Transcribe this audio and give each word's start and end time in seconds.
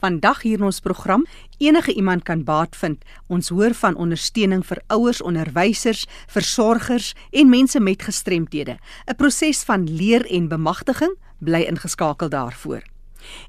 Vandag 0.00 0.42
hier 0.42 0.56
in 0.56 0.64
ons 0.64 0.80
program, 0.80 1.26
enige 1.58 1.92
iemand 1.92 2.22
kan 2.24 2.40
baat 2.44 2.76
vind. 2.76 3.02
Ons 3.28 3.50
hoor 3.52 3.74
van 3.76 3.98
ondersteuning 4.00 4.62
vir 4.64 4.80
ouers, 4.88 5.20
onderwysers, 5.20 6.06
versorgers 6.32 7.12
en 7.36 7.50
mense 7.52 7.80
met 7.80 8.02
gestremthede. 8.02 8.78
'n 9.06 9.16
Proses 9.16 9.62
van 9.62 9.84
leer 9.84 10.24
en 10.26 10.48
bemagtiging 10.48 11.16
bly 11.38 11.60
ingeskakel 11.68 12.28
daarvoor. 12.28 12.82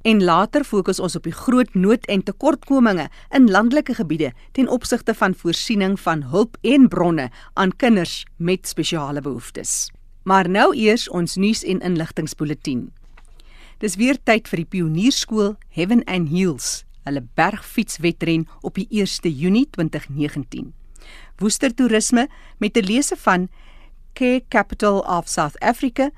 En 0.01 0.23
later 0.23 0.63
fokus 0.63 0.99
ons 0.99 1.15
op 1.15 1.23
die 1.23 1.31
groot 1.31 1.73
nood 1.73 2.05
en 2.05 2.23
tekortkominge 2.23 3.09
in 3.29 3.49
landelike 3.49 3.93
gebiede 3.93 4.33
ten 4.51 4.67
opsigte 4.67 5.13
van 5.13 5.35
voorsiening 5.35 5.99
van 5.99 6.23
hulp 6.23 6.57
en 6.61 6.87
bronne 6.87 7.31
aan 7.53 7.75
kinders 7.75 8.25
met 8.35 8.67
spesiale 8.67 9.21
behoeftes. 9.21 9.91
Maar 10.23 10.49
nou 10.49 10.75
eers 10.75 11.09
ons 11.09 11.35
nuus 11.35 11.63
en 11.63 11.79
inligtingspulsatie. 11.79 13.00
Dis 13.81 13.95
weer 13.97 14.19
tyd 14.21 14.45
vir 14.45 14.59
die 14.61 14.69
Pionierskool 14.69 15.55
Heaven 15.73 16.03
and 16.05 16.29
Heels, 16.29 16.83
hulle 17.01 17.23
bergfietswedren 17.33 18.43
op 18.61 18.75
die 18.77 18.85
1 18.93 19.31
Junie 19.33 19.63
2019. 19.73 20.67
Woester 21.41 21.73
Toerisme 21.73 22.27
met 22.59 22.77
'n 22.77 22.85
lese 22.85 23.17
van 23.17 23.49
Care 24.13 24.43
Capital 24.49 24.99
of 24.99 25.27
South 25.27 25.57
Africa 25.59 26.11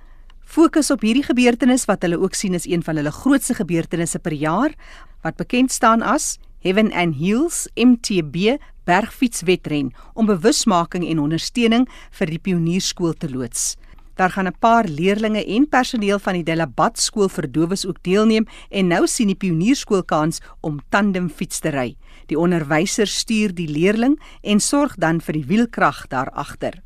fokus 0.44 0.92
op 0.92 1.02
hierdie 1.02 1.24
gebeurtenis 1.24 1.86
wat 1.86 2.02
hulle 2.02 2.20
ook 2.20 2.34
sien 2.34 2.54
as 2.54 2.68
een 2.68 2.84
van 2.84 2.96
hulle 2.96 3.12
grootste 3.12 3.54
gebeurtenisse 3.54 4.20
per 4.20 4.34
jaar 4.34 4.76
wat 5.22 5.36
bekend 5.36 5.72
staan 5.72 6.02
as 6.02 6.38
Heaven 6.60 6.92
and 6.92 7.16
Heels 7.16 7.70
MTB 7.76 8.60
bergfietswedren 8.84 9.94
om 10.14 10.26
bewusmaking 10.26 11.08
en 11.08 11.20
ondersteuning 11.20 11.88
vir 12.12 12.28
die 12.28 12.40
Pionierskool 12.40 13.14
te 13.14 13.30
loods. 13.30 13.78
Daar 14.16 14.30
gaan 14.30 14.48
'n 14.48 14.60
paar 14.60 14.86
leerdlinge 14.86 15.46
en 15.46 15.70
personeel 15.70 16.20
van 16.20 16.34
die 16.34 16.44
Delabat 16.44 17.00
skool 17.00 17.30
vir 17.30 17.52
dowes 17.52 17.86
ook 17.86 17.98
deelneem 18.02 18.46
en 18.70 18.88
nou 18.88 19.08
sien 19.08 19.28
die 19.28 19.36
pionierskool 19.36 20.04
kans 20.04 20.40
om 20.62 20.80
tandemfiets 20.90 21.60
te 21.60 21.70
ry. 21.70 21.96
Die 22.26 22.38
onderwyser 22.38 23.08
stuur 23.08 23.54
die 23.54 23.68
leerling 23.68 24.20
en 24.42 24.60
sorg 24.60 24.96
dan 24.96 25.22
vir 25.22 25.34
die 25.34 25.46
wielkrag 25.46 26.08
daar 26.08 26.30
agter. 26.30 26.82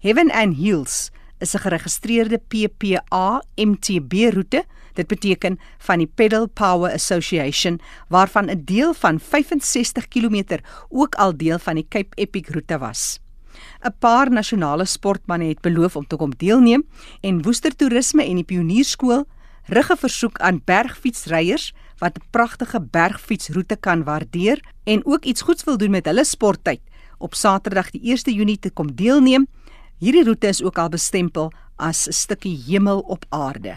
Heaven 0.00 0.30
and 0.30 0.56
Heels 0.56 1.10
is 1.38 1.54
'n 1.54 1.58
geregistreerde 1.58 2.38
PPA 2.38 3.42
MTB 3.56 4.12
roete. 4.32 4.64
Dit 4.94 5.06
beteken 5.06 5.58
van 5.78 5.98
die 5.98 6.10
Pedal 6.14 6.48
Power 6.48 6.92
Association 6.92 7.80
waarvan 8.08 8.50
'n 8.50 8.64
deel 8.64 8.94
van 8.94 9.20
65 9.20 10.08
km 10.08 10.58
ook 10.88 11.14
al 11.14 11.36
deel 11.36 11.58
van 11.58 11.74
die 11.74 11.86
Cape 11.88 12.14
Epic 12.14 12.48
roete 12.48 12.78
was. 12.78 13.20
'n 13.86 13.94
Paar 13.98 14.30
nasionale 14.30 14.84
sportmense 14.84 15.46
het 15.46 15.60
beloof 15.60 15.96
om 15.96 16.06
te 16.06 16.16
kom 16.16 16.32
deelneem 16.36 16.86
en 17.20 17.42
Woester 17.42 17.76
Toerisme 17.76 18.24
en 18.24 18.34
die 18.34 18.44
Pionierskool 18.44 19.24
rig 19.70 19.90
'n 19.90 19.96
versoek 19.96 20.38
aan 20.38 20.62
bergfietsryers 20.64 21.74
wat 21.98 22.18
'n 22.18 22.22
pragtige 22.30 22.80
bergfietsroete 22.80 23.76
kan 23.76 24.04
waardeer 24.04 24.60
en 24.84 25.06
ook 25.06 25.24
iets 25.24 25.42
goeds 25.42 25.64
wil 25.64 25.76
doen 25.76 25.90
met 25.90 26.04
hulle 26.04 26.24
sporttyd 26.24 26.80
op 27.18 27.34
Saterdag 27.34 27.90
die 27.90 28.10
1 28.10 28.34
Junie 28.34 28.58
te 28.58 28.70
kom 28.70 28.94
deelneem. 28.94 29.46
Hierdie 29.98 30.24
roete 30.24 30.46
is 30.46 30.62
ook 30.62 30.78
al 30.78 30.88
bestempel 30.88 31.52
as 31.76 32.08
'n 32.08 32.12
stukkie 32.12 32.62
hemel 32.66 33.00
op 33.00 33.24
aarde. 33.28 33.74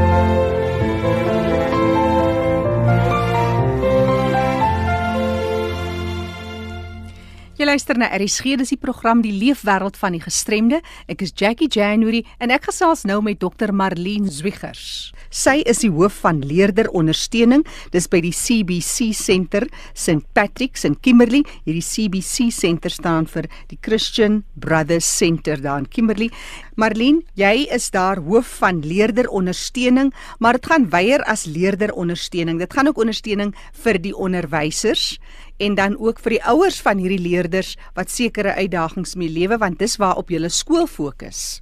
Jy 7.61 7.67
luister 7.69 7.93
na 8.01 8.07
RSG, 8.09 8.55
dis 8.57 8.71
die 8.73 8.79
program 8.81 9.19
Die 9.21 9.35
Leefwêreld 9.37 9.93
van 10.01 10.15
die 10.15 10.21
Gestremde. 10.23 10.79
Ek 11.05 11.19
is 11.21 11.29
Jackie 11.37 11.67
January 11.69 12.23
en 12.41 12.49
ek 12.49 12.71
gesels 12.71 13.03
nou 13.05 13.19
met 13.21 13.37
Dr. 13.37 13.69
Marlene 13.69 14.31
Zwiggers. 14.33 15.11
Sy 15.29 15.59
is 15.69 15.83
die 15.83 15.91
hoof 15.93 16.23
van 16.23 16.39
leerder 16.41 16.89
ondersteuning. 16.97 17.61
Dis 17.93 18.09
by 18.09 18.23
die 18.25 18.33
CBC 18.33 19.11
Center 19.13 19.67
St 19.93 20.25
Patrick's 20.33 20.87
in 20.89 20.97
Kimberley. 21.05 21.43
Hierdie 21.67 21.85
CBC 21.85 22.49
Center 22.49 22.89
staan 22.89 23.29
vir 23.29 23.45
die 23.69 23.77
Christian 23.77 24.41
Brothers 24.57 25.05
Center 25.05 25.61
daar 25.61 25.83
in 25.83 25.89
Kimberley. 25.93 26.31
Marlene, 26.81 27.21
jy 27.37 27.67
is 27.69 27.91
daar 27.93 28.17
hoof 28.25 28.55
van 28.57 28.79
leerder 28.81 29.27
ondersteuning, 29.29 30.07
maar 30.41 30.57
dit 30.57 30.65
gaan 30.65 30.87
weier 30.89 31.21
as 31.29 31.43
leerder 31.45 31.91
ondersteuning. 31.93 32.57
Dit 32.57 32.73
gaan 32.73 32.89
ook 32.89 32.97
ondersteuning 33.03 33.51
vir 33.83 33.99
die 34.01 34.15
onderwysers 34.17 35.19
en 35.61 35.75
dan 35.77 35.93
ook 35.99 36.23
vir 36.25 36.39
die 36.39 36.41
ouers 36.49 36.79
van 36.81 36.97
hierdie 36.97 37.21
leerders 37.21 37.75
wat 37.93 38.09
sekere 38.09 38.55
uitdagings 38.57 39.13
mee 39.13 39.29
lewe 39.29 39.59
want 39.61 39.77
dis 39.77 39.99
waar 40.01 40.17
op 40.17 40.33
julle 40.33 40.49
skool 40.49 40.89
fokus. 40.89 41.61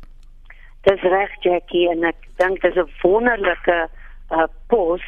Dis 0.88 1.03
reg 1.03 1.35
Jackie 1.44 1.89
en 1.91 2.07
ek 2.07 2.23
dink 2.39 2.63
dit 2.63 2.71
is 2.71 2.79
'n 2.79 2.88
wonderlike 3.03 3.77
uh, 4.31 4.47
pos 4.71 5.03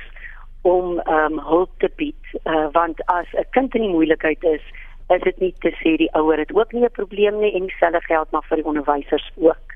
om 0.68 1.00
um, 1.08 1.40
hulp 1.40 1.72
te 1.80 1.88
bied 1.96 2.36
uh, 2.44 2.68
want 2.76 3.00
as 3.08 3.32
'n 3.32 3.48
kind 3.56 3.76
in 3.76 3.96
moeilikheid 3.96 4.44
is, 4.44 4.64
is 5.08 5.24
dit 5.24 5.40
nie 5.40 5.54
te 5.64 5.72
sê 5.80 5.96
die 5.96 6.12
ouer 6.20 6.38
het 6.38 6.52
ook 6.52 6.74
nie 6.74 6.84
'n 6.84 7.00
probleem 7.00 7.40
nie 7.40 7.56
en 7.56 7.72
dieselfde 7.72 8.02
geld 8.12 8.32
maar 8.32 8.44
vir 8.50 8.58
die 8.58 8.68
onderwysers 8.68 9.32
ook. 9.36 9.71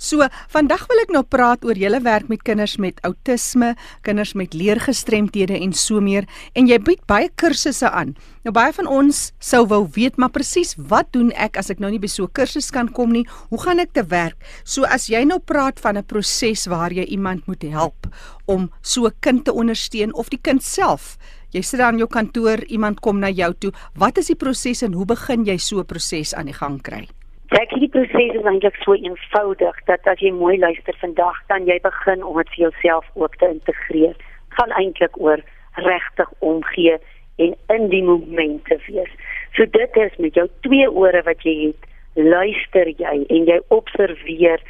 So, 0.00 0.24
vandag 0.48 0.86
wil 0.88 1.02
ek 1.02 1.10
nou 1.12 1.20
praat 1.28 1.64
oor 1.68 1.76
julle 1.76 1.98
werk 2.00 2.30
met 2.32 2.40
kinders 2.40 2.78
met 2.80 2.96
outisme, 3.04 3.74
kinders 4.06 4.32
met 4.32 4.54
leergestremthede 4.56 5.58
en 5.60 5.74
so 5.76 6.00
meer 6.00 6.24
en 6.56 6.70
jy 6.70 6.78
bied 6.80 7.02
baie 7.10 7.28
kursusse 7.36 7.84
aan. 7.84 8.14
Nou 8.40 8.54
baie 8.56 8.72
van 8.72 8.88
ons 8.88 9.18
sou 9.44 9.60
wou 9.68 9.82
weet 9.92 10.16
maar 10.16 10.32
presies 10.32 10.72
wat 10.88 11.10
doen 11.12 11.28
ek 11.36 11.60
as 11.60 11.68
ek 11.68 11.84
nou 11.84 11.90
nie 11.92 12.00
by 12.00 12.08
so 12.08 12.24
'n 12.24 12.32
kursus 12.32 12.70
kan 12.72 12.88
kom 12.88 13.12
nie? 13.12 13.26
Hoe 13.50 13.60
gaan 13.60 13.78
ek 13.78 13.92
te 13.92 14.02
werk? 14.02 14.40
So 14.64 14.84
as 14.84 15.10
jy 15.10 15.24
nou 15.24 15.38
praat 15.38 15.78
van 15.80 15.98
'n 15.98 16.04
proses 16.04 16.66
waar 16.66 16.92
jy 16.92 17.04
iemand 17.04 17.46
moet 17.46 17.62
help 17.62 18.08
om 18.46 18.70
so 18.80 19.04
'n 19.04 19.12
kind 19.20 19.44
te 19.44 19.52
ondersteun 19.52 20.14
of 20.14 20.30
die 20.30 20.40
kind 20.40 20.62
self 20.62 21.18
Jy 21.52 21.62
sit 21.62 21.80
daar 21.80 21.92
in 21.92 21.98
jou 21.98 22.08
kantoor, 22.08 22.64
iemand 22.70 23.00
kom 23.00 23.18
na 23.18 23.28
jou 23.28 23.52
toe. 23.58 23.72
Wat 23.94 24.18
is 24.18 24.26
die 24.26 24.36
proses 24.36 24.82
en 24.82 24.92
hoe 24.92 25.04
begin 25.04 25.44
jy 25.44 25.58
so 25.58 25.80
'n 25.80 25.84
proses 25.84 26.32
aan 26.34 26.46
die 26.46 26.54
gang 26.54 26.80
kry? 26.80 27.08
Ek 27.50 27.72
hierdie 27.74 27.90
proses 27.90 28.36
is 28.38 28.44
eintlik 28.46 28.76
so 28.78 28.94
eenvoudig 28.94 29.78
dat 29.88 30.04
as 30.06 30.20
jy 30.22 30.30
mooi 30.30 30.54
luister 30.62 30.94
vandag, 31.00 31.38
dan 31.50 31.64
jy 31.66 31.80
begin 31.82 32.20
om 32.22 32.36
dit 32.38 32.50
vir 32.52 32.60
jouself 32.68 33.08
ook 33.18 33.32
te 33.40 33.48
integreer. 33.50 34.12
Dit 34.14 34.58
gaan 34.60 34.74
eintlik 34.78 35.18
oor 35.18 35.42
regtig 35.82 36.30
omgee 36.46 36.94
en 37.42 37.56
in 37.74 37.88
die 37.90 38.04
moment 38.06 38.62
te 38.70 38.78
wees. 38.84 39.10
So 39.58 39.66
dit 39.66 39.98
is 39.98 40.14
met 40.22 40.38
jou 40.38 40.44
twee 40.62 40.86
ore 40.86 41.24
wat 41.26 41.42
jy 41.42 41.56
het, 41.64 41.88
luister 42.14 42.92
jy 43.02 43.16
en 43.26 43.50
jy 43.50 43.58
observeer 43.74 44.62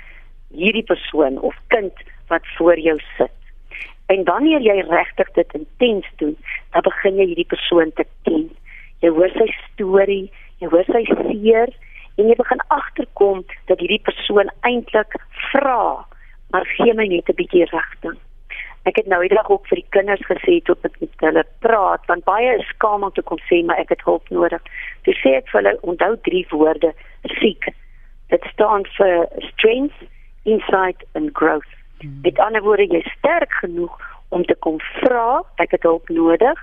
hierdie 0.49 0.87
persoon 0.89 1.37
of 1.45 1.61
kind 1.77 2.01
wat 2.33 2.49
voor 2.57 2.81
jou 2.81 2.97
sit. 3.19 3.37
En 4.09 4.25
wanneer 4.25 4.65
jy 4.65 4.79
regtig 4.89 5.29
dit 5.37 5.55
intens 5.61 6.09
doen, 6.25 6.33
dan 6.73 6.89
begin 6.89 7.21
jy 7.21 7.29
hierdie 7.35 7.51
persoon 7.53 7.93
te 8.01 8.09
ken. 8.25 8.49
Jy 9.05 9.13
hoor 9.21 9.37
sy 9.37 9.53
storie, 9.69 10.31
jy 10.65 10.73
hoor 10.73 10.89
sy 10.89 11.05
seer 11.13 11.77
en 12.21 12.29
jy 12.29 12.37
begin 12.37 12.61
agterkom 12.69 13.45
dat 13.71 13.81
hierdie 13.81 14.03
persoon 14.05 14.51
eintlik 14.69 15.17
vra, 15.51 16.05
maar 16.53 16.67
gee 16.77 16.95
my 16.95 17.07
net 17.09 17.29
'n 17.29 17.39
bietjie 17.41 17.65
rigting. 17.73 18.19
Ek 18.89 18.97
het 18.97 19.07
nou 19.07 19.23
eendag 19.23 19.51
ook 19.51 19.67
vir 19.69 19.77
die 19.77 19.91
kinders 19.97 20.25
gesê 20.25 20.61
tot 20.65 20.85
ek 20.85 21.01
met 21.01 21.25
hulle 21.27 21.45
praat, 21.61 22.07
want 22.07 22.25
baie 22.25 22.55
is 22.59 22.69
skaam 22.69 23.03
om 23.05 23.13
te 23.13 23.23
kom 23.23 23.39
sê 23.49 23.65
maar 23.65 23.79
ek 23.79 23.89
het 23.89 24.05
hulp 24.05 24.29
nodig. 24.31 24.63
Toe 25.05 25.15
sê 25.15 25.37
ek 25.37 25.49
vir 25.53 25.63
hulle 25.63 25.79
onthou 25.83 26.17
drie 26.29 26.47
woorde: 26.51 26.93
seek. 27.41 27.69
Dit 28.29 28.45
staan 28.53 28.87
vir 28.97 29.29
strength, 29.53 30.01
insight 30.45 31.05
and 31.15 31.35
growth. 31.35 31.73
Hmm. 32.01 32.21
Met 32.23 32.39
ander 32.39 32.63
woorde, 32.63 32.87
jy 32.87 33.03
sterk 33.19 33.53
genoeg 33.53 33.97
om 34.29 34.45
te 34.45 34.55
kom 34.55 34.79
vra, 35.01 35.43
ek 35.57 35.71
het 35.71 35.83
hulp 35.83 36.09
nodig. 36.09 36.59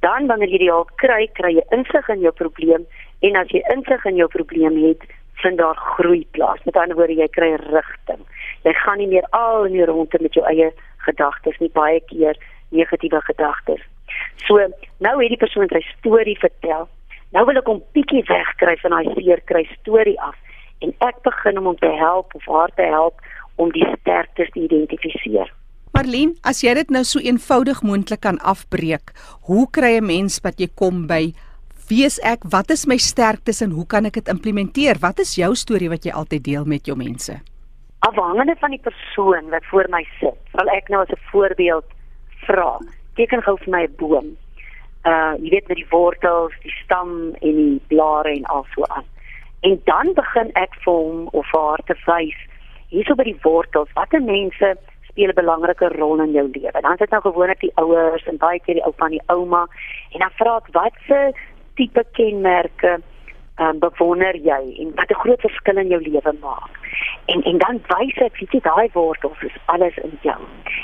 Dan 0.00 0.26
wanneer 0.26 0.48
jy 0.48 0.58
die 0.58 0.72
hulp 0.72 0.90
kry, 0.96 1.28
kry 1.32 1.54
jy 1.54 1.64
insig 1.70 2.08
in 2.08 2.20
jou 2.20 2.32
probleem 2.32 2.86
en 3.20 3.36
as 3.36 3.50
jy 3.54 3.62
insig 3.74 4.04
in 4.04 4.16
jou 4.16 4.28
probleem 4.28 4.76
het, 4.84 5.02
vind 5.42 5.58
daar 5.58 5.76
groei 5.76 6.26
plaas. 6.30 6.62
Met 6.64 6.76
ander 6.76 6.96
woorde, 6.96 7.14
jy 7.14 7.28
kry 7.34 7.54
rigting. 7.70 8.22
Jy 8.66 8.74
gaan 8.82 8.98
nie 8.98 9.08
meer 9.10 9.26
al 9.30 9.68
in 9.68 9.76
die 9.78 9.86
ronde 9.86 10.18
met 10.20 10.34
jou 10.34 10.44
eie 10.50 10.72
gedagtes 11.06 11.58
nie, 11.62 11.70
baie 11.74 12.00
keer 12.10 12.38
negatiewe 12.74 13.20
gedagtes. 13.30 13.82
So, 14.46 14.58
nou 15.04 15.14
het 15.22 15.32
die 15.34 15.40
persoon 15.40 15.70
sy 15.72 15.82
storie 15.98 16.36
vertel. 16.40 16.88
Nou 17.36 17.44
wil 17.48 17.60
ek 17.60 17.68
hom 17.68 17.82
bietjie 17.96 18.24
wegkry 18.28 18.76
van 18.82 18.96
daai 18.96 19.14
seer 19.14 19.42
kry 19.50 19.64
storie 19.78 20.16
af 20.24 20.36
en 20.84 20.94
ek 21.04 21.20
begin 21.26 21.58
om 21.60 21.72
hom 21.72 21.78
te 21.80 21.90
help 22.00 22.34
of 22.38 22.46
haar 22.48 22.72
te 22.78 22.86
help 22.86 23.20
om 23.60 23.72
die 23.74 23.84
sterktes 23.98 24.50
te 24.54 24.62
identifiseer. 24.64 25.50
Marlene, 25.96 26.36
as 26.46 26.62
jy 26.62 26.72
dit 26.78 26.92
nou 26.94 27.02
so 27.04 27.20
eenvoudig 27.20 27.82
moontlik 27.82 28.22
kan 28.22 28.38
afbreek, 28.46 29.12
hoe 29.50 29.66
kry 29.74 29.98
'n 29.98 30.06
mens 30.06 30.38
wat 30.44 30.60
jy 30.60 30.68
kom 30.74 31.06
by 31.06 31.34
wie 31.88 32.04
is 32.04 32.18
ek, 32.20 32.44
wat 32.52 32.70
is 32.70 32.86
my 32.86 32.96
sterktes 33.00 33.62
en 33.64 33.70
hoe 33.76 33.86
kan 33.86 34.08
ek 34.08 34.20
dit 34.20 34.28
implementeer? 34.28 35.00
Wat 35.00 35.20
is 35.24 35.36
jou 35.40 35.54
storie 35.56 35.88
wat 35.88 36.04
jy 36.04 36.12
altyd 36.12 36.44
deel 36.44 36.66
met 36.68 36.86
jou 36.88 36.96
mense? 36.96 37.38
Afhangende 38.06 38.54
van 38.60 38.74
die 38.76 38.82
persoon 38.84 39.48
wat 39.50 39.64
voor 39.70 39.88
my 39.90 40.04
sit, 40.18 40.36
sal 40.52 40.68
ek 40.74 40.88
nou 40.92 41.00
as 41.02 41.10
'n 41.10 41.24
voorbeeld 41.32 41.88
vra. 42.46 42.78
Teken 43.16 43.42
gou 43.42 43.56
vir 43.64 43.70
my 43.70 43.82
'n 43.84 43.96
boom. 43.96 44.36
Uh, 45.04 45.34
jy 45.40 45.50
weet 45.50 45.68
met 45.68 45.76
die 45.76 45.90
wortels, 45.90 46.52
die 46.62 46.74
stam 46.84 47.34
en 47.40 47.56
die 47.56 47.80
blare 47.88 48.30
en 48.36 48.44
al 48.44 48.66
so 48.74 48.84
aan. 48.88 49.06
En 49.60 49.80
dan 49.84 50.12
begin 50.14 50.50
ek 50.54 50.74
vir 50.84 50.92
hom 50.92 51.28
of 51.32 51.46
haar 51.52 51.80
te 51.86 51.94
wys 52.06 52.38
hierso 52.88 53.14
by 53.14 53.24
die 53.24 53.40
wortels, 53.42 53.90
watter 53.94 54.20
mense 54.20 54.76
speel 55.08 55.30
'n 55.30 55.34
belangrike 55.34 55.88
rol 55.98 56.20
in 56.20 56.32
jou 56.32 56.46
lewe. 56.52 56.80
Dan 56.80 56.92
is 56.92 56.98
dit 56.98 57.10
nou 57.10 57.20
gewoonlik 57.20 57.60
die 57.60 57.72
ouers 57.74 58.26
en 58.26 58.36
baie 58.36 58.60
keer 58.60 58.74
die 58.74 58.84
oupa 58.84 59.04
en 59.04 59.16
die 59.18 59.28
ouma 59.28 59.66
en 60.12 60.20
dan 60.20 60.30
vra 60.38 60.56
ek 60.56 60.72
watse 60.72 61.32
tipe 61.78 62.04
kenmerke 62.18 62.98
um, 63.62 63.78
bewonder 63.82 64.36
jy 64.36 64.60
en 64.82 64.92
wat 64.98 65.10
'n 65.10 65.22
groot 65.22 65.40
verskil 65.40 65.80
in 65.82 65.88
jou 65.94 66.00
lewe 66.02 66.34
maak. 66.40 66.72
En 67.26 67.42
en 67.42 67.58
dan 67.58 67.80
wys 67.94 68.16
ek 68.26 68.38
weet 68.40 68.52
jy 68.52 68.60
daai 68.60 68.88
wortels 68.92 69.42
is 69.42 69.58
alles 69.66 69.96
in 69.96 70.18
jou. 70.22 70.40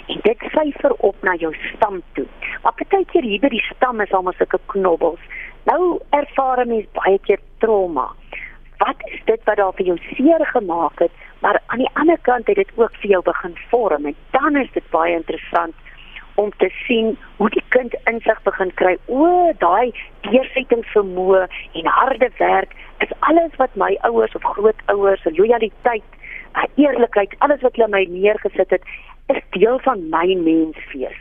En 0.09 0.19
dit 0.23 0.39
syfer 0.55 0.93
op 0.99 1.17
na 1.23 1.35
jou 1.35 1.55
stam 1.75 2.03
toe. 2.13 2.27
Maar 2.63 2.75
baie 2.77 3.05
keer 3.05 3.23
hier 3.23 3.41
by 3.41 3.49
die 3.49 3.67
stam 3.75 4.01
is 4.01 4.13
almal 4.13 4.33
sulke 4.33 4.59
knobbels. 4.67 5.21
Nou 5.65 6.01
ervaar 6.11 6.67
mense 6.67 6.89
baie 6.93 7.19
keer 7.19 7.41
trauma. 7.59 8.09
Wat 8.79 8.97
is 9.13 9.21
dit 9.25 9.41
wat 9.45 9.57
daar 9.57 9.73
vir 9.73 9.87
jou 9.87 9.99
seer 10.17 10.47
gemaak 10.47 10.99
het? 10.99 11.13
maar 11.45 11.63
aan 11.67 11.79
die 11.79 11.91
ander 11.93 12.19
kant 12.23 12.47
het 12.47 12.57
dit 12.57 12.71
ook 12.75 12.95
vir 13.01 13.11
jou 13.11 13.23
begin 13.23 13.57
vorm 13.71 14.07
en 14.07 14.15
dan 14.31 14.57
is 14.57 14.71
dit 14.73 14.87
baie 14.91 15.13
interessant 15.15 15.75
om 16.35 16.51
te 16.59 16.71
sien 16.87 17.17
hoe 17.37 17.51
die 17.51 17.65
kind 17.69 17.95
insig 18.11 18.43
begin 18.43 18.75
kry. 18.75 18.97
O 19.07 19.53
daai 19.59 19.93
deursettingsvermoë 20.27 21.47
en 21.81 21.87
harde 21.99 22.31
werk 22.39 22.75
is 22.99 23.17
alles 23.21 23.57
wat 23.57 23.75
my 23.75 23.97
ouers 24.09 24.35
of 24.35 24.43
grootouers 24.57 25.23
se 25.23 25.35
lojaliteit 25.37 26.21
eerlikheid 26.75 27.35
alles 27.39 27.61
wat 27.67 27.77
hulle 27.77 27.91
my 27.91 28.05
neergesit 28.11 28.71
het 28.71 28.83
is 29.33 29.43
deel 29.57 29.79
van 29.83 30.09
my 30.11 30.27
menswees 30.39 31.19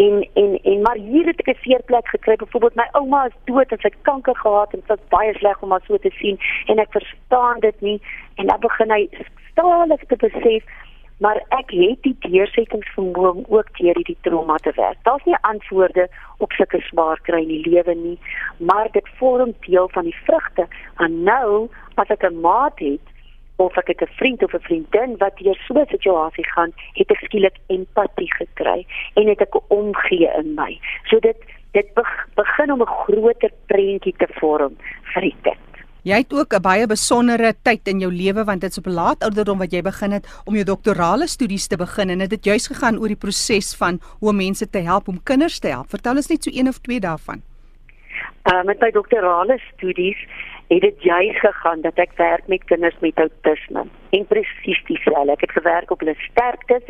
en 0.00 0.28
en 0.34 0.58
en 0.62 0.82
maar 0.82 0.96
hier 0.96 1.26
het 1.26 1.40
ek 1.40 1.48
'n 1.54 1.62
veerplek 1.66 2.08
gekry. 2.08 2.36
Byvoorbeeld 2.36 2.74
my 2.74 2.88
ouma 2.92 3.26
is 3.26 3.40
dood 3.44 3.70
en 3.72 3.78
sy 3.80 3.88
het 3.88 4.02
kanker 4.02 4.36
gehad 4.36 4.72
en 4.72 4.78
dit 4.80 4.88
was 4.88 5.08
baie 5.08 5.34
sleg 5.34 5.62
om 5.62 5.70
haar 5.70 5.84
so 5.86 5.96
te 5.96 6.10
sien 6.10 6.38
en 6.66 6.78
ek 6.78 6.90
verstaan 6.90 7.60
dit 7.60 7.80
nie. 7.80 8.00
En 8.34 8.46
dan 8.46 8.60
begin 8.60 8.90
hy 8.90 9.08
stadig 9.50 10.00
te 10.06 10.16
besef 10.16 10.62
maar 11.20 11.36
ek 11.56 11.72
het 11.76 12.02
die 12.06 12.16
deursettingsvermoë 12.24 13.30
om 13.34 13.44
ook 13.52 13.68
deur 13.78 13.98
hierdie 13.98 14.16
trauma 14.24 14.56
te 14.64 14.72
werk. 14.76 14.98
Daar's 15.04 15.24
nie 15.28 15.36
antwoorde 15.48 16.08
op 16.38 16.52
sulke 16.56 16.80
swaar 16.88 17.20
kry 17.28 17.42
in 17.44 17.52
die 17.52 17.68
lewe 17.68 17.94
nie, 17.94 18.16
maar 18.56 18.88
dit 18.92 19.08
vorm 19.20 19.52
deel 19.66 19.88
van 19.92 20.08
die 20.08 20.16
vrugte. 20.24 20.66
En 20.96 21.22
nou, 21.28 21.68
as 22.00 22.08
ek 22.08 22.24
'n 22.24 22.40
maat 22.40 22.78
het 22.78 23.04
of 23.56 23.76
ek 23.76 23.88
het 23.92 24.02
'n 24.02 24.16
vriend 24.16 24.42
of 24.42 24.54
'n 24.54 24.66
vriendin 24.68 25.16
wat 25.18 25.36
deur 25.36 25.58
so 25.66 25.74
'n 25.74 25.86
situasie 25.86 26.46
gaan, 26.52 26.72
het 26.92 27.10
ek 27.10 27.20
skielik 27.24 27.56
empatie 27.66 28.32
gekry 28.34 28.86
en 29.14 29.26
het 29.28 29.40
ek 29.40 29.70
omgee 29.70 30.30
in 30.38 30.54
my. 30.54 30.80
So 31.04 31.18
dit 31.18 31.36
dit 31.72 31.88
begin 32.34 32.72
om 32.72 32.80
'n 32.80 32.96
groter 33.04 33.52
prentjie 33.66 34.14
te 34.16 34.28
vorm 34.40 34.76
vir 35.12 35.22
die 35.22 35.36
kind. 35.42 35.69
Jy 36.02 36.16
het 36.22 36.32
ook 36.32 36.54
'n 36.54 36.62
baie 36.62 36.86
besondere 36.86 37.54
tyd 37.62 37.88
in 37.88 38.00
jou 38.00 38.12
lewe 38.12 38.44
want 38.44 38.60
dit's 38.60 38.78
op 38.78 38.86
laat 38.86 39.22
ouderdom 39.22 39.58
wat 39.58 39.72
jy 39.72 39.82
begin 39.82 40.12
het 40.12 40.26
om 40.44 40.54
jou 40.54 40.64
doktorale 40.64 41.26
studies 41.26 41.66
te 41.66 41.76
begin 41.76 42.10
en 42.10 42.18
dit 42.18 42.30
het 42.30 42.44
juis 42.44 42.66
gegaan 42.66 42.98
oor 42.98 43.08
die 43.08 43.16
proses 43.16 43.76
van 43.76 44.00
hoe 44.20 44.32
mense 44.32 44.70
te 44.70 44.78
help 44.78 45.08
om 45.08 45.22
kinders 45.22 45.58
te 45.58 45.68
help. 45.68 45.88
Vertel 45.88 46.16
ons 46.16 46.28
net 46.28 46.42
so 46.42 46.50
een 46.52 46.68
of 46.68 46.78
twee 46.78 47.00
daarvan. 47.00 47.42
Uh 48.44 48.62
met 48.64 48.80
my 48.80 48.90
doktorale 48.90 49.58
studies 49.74 50.18
het 50.68 50.80
dit 50.80 51.02
juis 51.02 51.38
gegaan 51.40 51.80
dat 51.80 51.98
ek 51.98 52.12
werk 52.16 52.46
met 52.46 52.64
kinders 52.64 52.96
met 53.00 53.16
outisme 53.16 53.84
en 54.10 54.26
presies 54.26 54.82
dieselfde. 54.84 55.32
Ek 55.32 55.40
het 55.40 55.50
gewerk 55.50 55.90
op 55.90 56.00
hulle 56.00 56.14
sterktes 56.30 56.82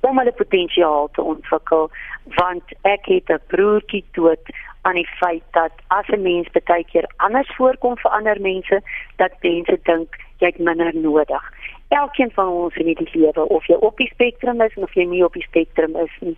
om 0.00 0.18
hulle 0.18 0.32
potensiaal 0.32 1.08
te 1.12 1.22
ontwikkel 1.22 1.90
want 2.34 2.64
ek 2.82 3.06
het 3.06 3.30
'n 3.30 3.40
broertjie 3.46 4.04
dood 4.12 4.44
aan 4.86 4.98
die 5.00 5.08
feit 5.18 5.42
dat 5.58 5.72
as 5.98 6.08
'n 6.08 6.22
mens 6.22 6.48
baie 6.52 6.84
keer 6.84 7.06
anders 7.16 7.50
voorkom 7.56 7.96
vir 7.98 8.10
ander 8.10 8.40
mense, 8.40 8.80
dat 9.16 9.32
mense 9.42 9.78
dink 9.82 10.16
jy 10.38 10.46
het 10.46 10.58
minder 10.58 10.94
nodig. 10.94 11.44
Elkeen 11.88 12.30
van 12.30 12.48
ons 12.48 12.76
in 12.76 12.86
die 12.86 13.08
lewe 13.12 13.48
of 13.48 13.66
jy 13.66 13.74
op 13.74 13.96
die 13.96 14.10
spektrum 14.14 14.60
is 14.60 14.76
of 14.76 14.94
jy 14.94 15.04
nie 15.04 15.24
op 15.24 15.32
die 15.32 15.46
spektrum 15.48 15.96
is 15.96 16.14
nie. 16.20 16.36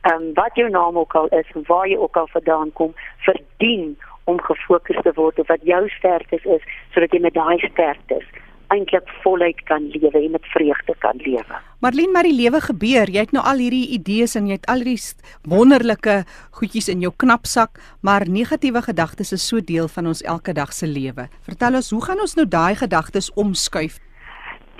Ehm 0.00 0.22
um, 0.22 0.34
wat 0.34 0.54
jou 0.54 0.70
naam 0.70 0.98
ook 0.98 1.14
al 1.14 1.28
is, 1.28 1.46
waar 1.66 1.88
jy 1.88 1.96
ook 1.96 2.16
al 2.16 2.26
vandaan 2.26 2.72
kom, 2.72 2.94
verdien 3.18 3.98
om 4.24 4.40
gefokus 4.40 5.02
te 5.02 5.12
word 5.14 5.38
op 5.38 5.46
wat 5.46 5.62
jou 5.62 5.88
sterktes 5.88 6.44
is 6.44 6.62
sodat 6.92 7.12
jy 7.12 7.20
met 7.20 7.34
daai 7.34 7.58
sterktes 7.58 8.26
eintlik 8.70 9.08
voluit 9.24 9.60
kan 9.68 9.88
lewe 9.90 10.18
en 10.18 10.30
met 10.30 10.46
vreugde 10.54 10.94
kan 10.98 11.18
lewe. 11.24 11.58
Marlene, 11.80 12.12
maar 12.12 12.28
die 12.28 12.36
lewe 12.36 12.60
gebeur. 12.60 13.10
Jy 13.10 13.24
het 13.24 13.32
nou 13.32 13.42
al 13.46 13.62
hierdie 13.62 13.88
idees 13.96 14.36
en 14.38 14.46
jy 14.50 14.58
het 14.58 14.68
al 14.70 14.84
hierdie 14.84 15.00
wonderlike 15.48 16.20
goedjies 16.58 16.90
in 16.92 17.02
jou 17.04 17.12
knapsak, 17.16 17.80
maar 18.06 18.28
negatiewe 18.28 18.82
gedagtes 18.84 19.32
is 19.32 19.46
so 19.46 19.64
deel 19.64 19.88
van 19.88 20.06
ons 20.12 20.22
elke 20.22 20.54
dag 20.54 20.72
se 20.76 20.86
lewe. 20.86 21.26
Vertel 21.48 21.80
ons, 21.80 21.90
hoe 21.90 22.04
gaan 22.04 22.20
ons 22.20 22.36
nou 22.36 22.46
daai 22.46 22.76
gedagtes 22.78 23.32
omskuif? 23.34 23.98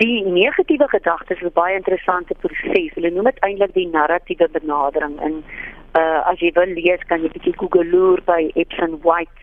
Die 0.01 0.23
negatiewe 0.25 0.87
gedagtes 0.89 1.41
is 1.41 1.45
'n 1.45 1.53
baie 1.53 1.75
interessante 1.75 2.33
proses. 2.41 2.93
Hulle 2.95 3.11
noem 3.11 3.25
dit 3.25 3.39
eintlik 3.39 3.73
die 3.73 3.87
narratiewe 3.87 4.47
benadering 4.49 5.21
in 5.21 5.43
uh 5.93 6.21
as 6.31 6.39
jy 6.39 6.51
wil 6.55 6.73
lees, 6.73 7.03
kan 7.07 7.21
jy 7.21 7.29
bietjie 7.29 7.57
Google 7.57 7.85
loer 7.85 8.21
by 8.25 8.51
Epson 8.55 8.97
White. 9.03 9.39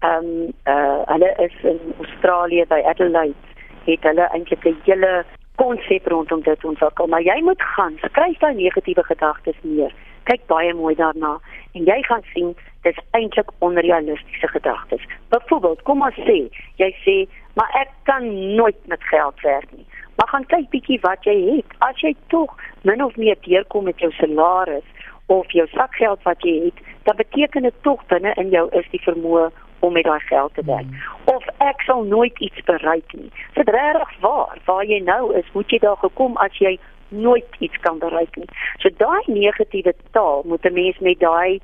Ehm 0.00 0.24
um, 0.24 0.52
uh 0.66 1.02
hulle 1.06 1.30
is 1.38 1.54
in 1.62 1.78
Australië 1.98 2.64
by 2.66 2.80
Adelaide 2.82 3.51
het 3.84 4.02
hulle 4.02 4.28
eintlik 4.32 4.64
'n 4.64 4.76
hele 4.84 5.24
konsep 5.56 6.06
rondom 6.06 6.42
dit 6.42 6.64
ontwikkel. 6.64 7.06
Maar 7.06 7.22
jy 7.22 7.40
moet 7.42 7.62
gaan, 7.62 7.94
skryf 8.02 8.38
daai 8.38 8.54
negatiewe 8.54 9.04
gedagtes 9.04 9.58
neer. 9.60 9.92
Kyk 10.24 10.46
baie 10.46 10.74
mooi 10.74 10.94
daarna 10.94 11.38
en 11.72 11.84
jy 11.84 12.02
gaan 12.02 12.22
sien 12.32 12.54
dis 12.82 12.98
eintlik 13.10 13.50
onrealistiese 13.58 14.48
gedagtes. 14.48 15.02
Byvoorbeeld, 15.28 15.82
kom 15.82 16.02
ons 16.02 16.18
sê, 16.26 16.38
jy 16.76 16.90
sê, 17.04 17.16
maar 17.54 17.70
ek 17.80 17.90
kan 18.02 18.54
nooit 18.56 18.86
met 18.86 19.02
geld 19.02 19.40
werk 19.40 19.70
nie. 19.72 19.86
Maar 20.16 20.28
gaan 20.28 20.46
kyk 20.46 20.70
bietjie 20.70 20.98
wat 21.02 21.24
jy 21.24 21.36
het. 21.56 21.76
As 21.78 22.00
jy 22.00 22.14
tog 22.26 22.54
min 22.82 23.04
of 23.04 23.16
meer 23.16 23.38
deurkom 23.46 23.84
met 23.84 23.98
jou 23.98 24.10
salaris 24.12 24.86
of 25.26 25.50
jou 25.52 25.66
sakgeld 25.72 26.22
wat 26.22 26.42
jy 26.42 26.58
het, 26.64 26.82
dan 27.02 27.16
beteken 27.16 27.62
dit 27.62 27.82
tog 27.82 28.02
binne 28.06 28.34
in 28.36 28.50
jou 28.50 28.68
is 28.78 28.88
die 28.90 29.02
vermoë 29.02 29.48
om 29.82 29.92
met 29.92 30.06
daai 30.06 30.20
geld 30.30 30.54
te 30.54 30.64
werk. 30.64 30.88
Hmm. 30.88 31.36
Of 31.36 31.46
ek 31.58 31.82
sal 31.86 32.02
nooit 32.06 32.38
iets 32.38 32.64
bereik 32.70 33.12
nie. 33.18 33.30
Dit 33.58 33.68
regtig 33.68 34.16
waar, 34.24 34.58
waar 34.64 34.84
jy 34.84 35.02
nou 35.04 35.34
is, 35.38 35.52
moet 35.52 35.70
jy 35.70 35.78
daar 35.82 36.00
gekom 36.02 36.36
as 36.36 36.58
jy 36.62 36.78
nooit 37.12 37.56
iets 37.58 37.78
kan 37.84 37.98
bereik 37.98 38.36
nie. 38.36 38.48
So 38.78 38.88
daai 38.96 39.22
negatiewe 39.26 39.94
taal 40.16 40.42
moet 40.46 40.64
'n 40.64 40.72
mens 40.72 40.98
met 40.98 41.20
daai 41.20 41.60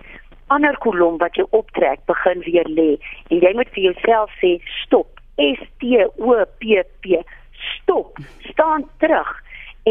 ander 0.55 0.77
kolom 0.85 1.19
wat 1.23 1.37
jy 1.37 1.45
optrek 1.57 2.05
begin 2.09 2.41
weer 2.47 2.69
lê 2.69 2.91
en 3.29 3.43
jy 3.45 3.53
moet 3.57 3.71
vir 3.75 3.91
jouself 3.91 4.33
sê 4.43 4.57
stop 4.85 5.21
S 5.39 5.61
T 5.83 6.01
O 6.19 6.45
P 6.61 6.83
P 7.05 7.21
stop 7.73 8.19
staan 8.49 8.87
terug 9.05 9.31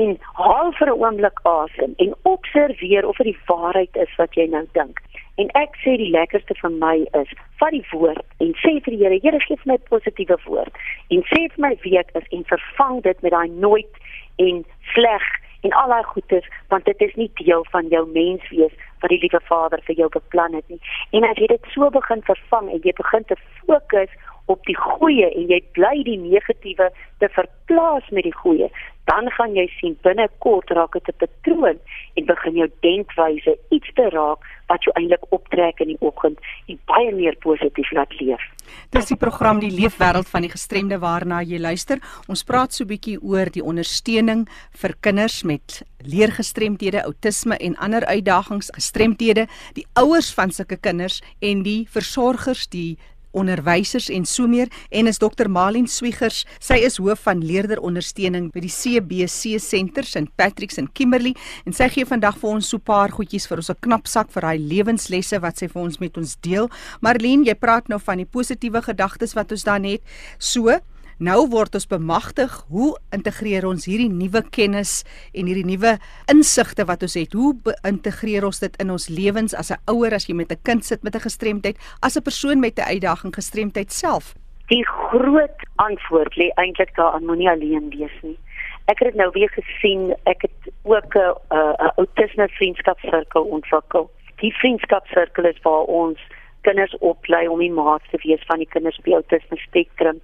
en 0.01 0.17
haal 0.39 0.71
vir 0.79 0.89
'n 0.93 0.99
oomblik 1.03 1.39
asem 1.43 1.93
en 1.97 2.15
observeer 2.23 3.07
of 3.07 3.17
dit 3.17 3.33
die 3.33 3.41
waarheid 3.45 3.95
is 4.05 4.15
wat 4.17 4.33
jy 4.35 4.47
nou 4.49 4.65
dink 4.73 5.01
en 5.41 5.49
ek 5.59 5.75
sê 5.83 5.97
die 6.01 6.11
lekkerste 6.13 6.55
vir 6.61 6.73
my 6.83 6.95
is 7.19 7.33
vat 7.61 7.73
die 7.75 7.85
woord 7.91 8.23
en 8.43 8.53
sê 8.63 8.77
vir 8.85 8.93
die 8.93 9.01
Here 9.03 9.19
Here 9.23 9.41
gee 9.45 9.59
vir 9.63 9.73
my 9.73 9.79
positiewe 9.89 10.37
woord 10.45 10.79
en 11.13 11.25
sê 11.31 11.43
vir 11.45 11.65
my 11.65 11.73
week 11.83 12.13
is 12.19 12.31
en 12.37 12.47
vervang 12.53 13.03
dit 13.09 13.21
met 13.25 13.35
daai 13.35 13.49
nooit 13.65 14.01
en 14.47 14.63
sleg 14.93 15.27
en 15.67 15.73
al 15.81 15.93
daai 15.93 16.03
goedes 16.13 16.49
want 16.73 16.85
dit 16.89 17.01
is 17.07 17.15
nie 17.21 17.29
deel 17.41 17.65
van 17.73 17.89
jou 17.93 18.03
menswees 18.15 18.73
wat 19.01 19.13
die 19.13 19.21
liewe 19.21 19.41
Vader 19.49 19.81
vir 19.85 19.99
jou 20.01 20.09
beplan 20.13 20.57
het 20.57 20.65
nie. 20.73 20.79
En 21.17 21.25
as 21.29 21.37
jy 21.41 21.49
dit 21.53 21.71
so 21.73 21.89
begin 21.93 22.23
vervang 22.29 22.69
en 22.73 22.81
jy 22.83 22.93
begin 22.97 23.25
te 23.29 23.37
fokus 23.59 24.13
op 24.53 24.63
die 24.69 24.77
goeie 24.79 25.29
en 25.29 25.49
jy 25.51 25.59
bly 25.77 25.95
die 26.07 26.17
negatiewe 26.21 26.89
te 27.21 27.29
verplaas 27.35 28.07
met 28.15 28.25
die 28.25 28.37
goeie, 28.41 28.69
dan 29.07 29.29
gaan 29.31 29.55
jy 29.55 29.65
sien 29.79 29.95
binnekort 30.03 30.69
raak 30.75 30.93
dit 30.93 31.07
'n 31.07 31.17
patroon 31.23 31.79
en 32.15 32.25
begin 32.25 32.55
jou 32.61 32.69
denkwyse 32.81 33.57
iets 33.69 33.91
te 33.93 34.09
raak 34.09 34.39
wat 34.67 34.83
jou 34.83 34.93
eintlik 34.99 35.23
optrek 35.29 35.79
in 35.79 35.87
die 35.87 35.99
oggend 35.99 36.39
en 36.67 36.79
baie 36.85 37.11
meer 37.15 37.35
positief 37.39 37.91
laat 37.91 38.19
leef. 38.19 38.43
Dis 38.91 39.05
die 39.05 39.17
program 39.17 39.59
die 39.59 39.71
leefwêreld 39.71 40.27
van 40.27 40.41
die 40.41 40.51
gestremde 40.51 40.99
waarna 40.99 41.41
jy 41.41 41.59
luister. 41.59 41.99
Ons 42.27 42.43
praat 42.43 42.73
so 42.73 42.83
'n 42.83 42.87
bietjie 42.87 43.19
oor 43.21 43.49
die 43.49 43.63
ondersteuning 43.63 44.47
vir 44.71 44.93
kinders 44.99 45.43
met 45.43 45.83
leergestremdhede, 46.03 47.03
outisme 47.03 47.57
en 47.57 47.77
ander 47.77 48.05
uitdagings, 48.05 48.69
gestremdhede, 48.73 49.47
die 49.73 49.87
ouers 49.93 50.33
van 50.33 50.51
sulke 50.51 50.77
kinders 50.77 51.21
en 51.39 51.63
die 51.63 51.87
versorgers, 51.89 52.67
die 52.67 52.97
onderwysers 53.37 54.09
en 54.13 54.25
so 54.25 54.47
meer 54.49 54.71
en 54.89 55.07
is 55.07 55.21
Dr 55.21 55.49
Malien 55.51 55.87
Swiegers. 55.87 56.43
Sy 56.59 56.79
is 56.87 56.97
hoof 57.01 57.23
van 57.27 57.43
leerderondersteuning 57.45 58.49
by 58.53 58.63
die 58.65 58.73
CBC 58.73 59.61
Senter 59.63 60.07
St 60.07 60.31
Patrick's 60.39 60.81
in 60.81 60.89
Kimberley 60.97 61.35
en 61.65 61.75
sy 61.77 61.89
gee 61.93 62.07
vandag 62.07 62.39
vir 62.41 62.49
ons 62.57 62.69
so 62.69 62.77
'n 62.77 62.87
paar 62.87 63.11
goedjies 63.11 63.47
vir 63.47 63.57
ons 63.57 63.69
'n 63.69 63.81
knap 63.81 64.07
sak 64.07 64.31
vir 64.31 64.41
daai 64.41 64.59
lewenslesse 64.59 65.39
wat 65.41 65.57
sy 65.57 65.67
vir 65.67 65.81
ons 65.81 65.99
met 65.99 66.17
ons 66.17 66.35
deel. 66.41 66.69
Marlene, 67.01 67.45
jy 67.45 67.55
praat 67.55 67.87
nou 67.87 67.99
van 67.99 68.17
die 68.17 68.25
positiewe 68.25 68.81
gedagtes 68.81 69.33
wat 69.33 69.51
ons 69.51 69.63
dan 69.63 69.83
het. 69.83 70.01
So, 70.39 70.79
Nou 71.17 71.47
word 71.49 71.73
ons 71.73 71.87
bemagtig 71.89 72.51
hoe 72.69 72.91
integreer 73.15 73.65
ons 73.65 73.87
hierdie 73.89 74.11
nuwe 74.13 74.43
kennis 74.53 74.99
en 75.33 75.47
hierdie 75.49 75.65
nuwe 75.65 75.95
insigte 76.29 76.85
wat 76.85 77.01
ons 77.07 77.15
het. 77.17 77.33
Hoe 77.33 77.55
integreer 77.89 78.45
ons 78.45 78.61
dit 78.61 78.75
in 78.83 78.93
ons 78.93 79.07
lewens 79.09 79.55
as 79.57 79.71
'n 79.73 79.81
ouer 79.89 80.13
as 80.13 80.29
jy 80.29 80.35
met 80.35 80.51
'n 80.51 80.61
kind 80.61 80.85
sit 80.85 81.01
met 81.01 81.15
'n 81.15 81.25
gestremdheid, 81.25 81.77
as 82.05 82.17
'n 82.17 82.21
persoon 82.21 82.59
met 82.59 82.77
'n 82.77 82.85
uitdaging 82.93 83.33
gestremdheid 83.33 83.91
self? 83.91 84.35
Die 84.67 84.85
groot 84.85 85.57
antwoord 85.77 86.35
lê 86.37 86.51
eintlik 86.55 86.95
daar 86.95 87.13
aan 87.13 87.25
moenie 87.25 87.49
alleen 87.49 87.89
wees 87.89 88.17
nie. 88.21 88.37
Ek 88.85 88.99
het 88.99 89.15
nou 89.15 89.31
weer 89.31 89.49
gesien, 89.49 90.13
ek 90.25 90.41
het 90.41 90.73
ook 90.83 91.15
'n 91.15 91.33
'n 91.49 91.91
autisme 91.97 92.47
vriendskapsirkel 92.47 93.43
ontwikkel. 93.43 94.11
Die 94.35 94.53
vriendskapsirkel 94.53 95.45
is 95.45 95.61
waar 95.63 95.85
ons 95.89 96.19
kinders 96.61 96.97
oplei 96.97 97.47
om 97.47 97.59
die 97.59 97.71
maats 97.71 98.05
te 98.11 98.19
wees 98.21 98.43
van 98.45 98.57
die 98.57 98.69
kinders 98.69 98.99
die 99.03 99.13
autisme 99.13 99.57
spektrum 99.57 100.21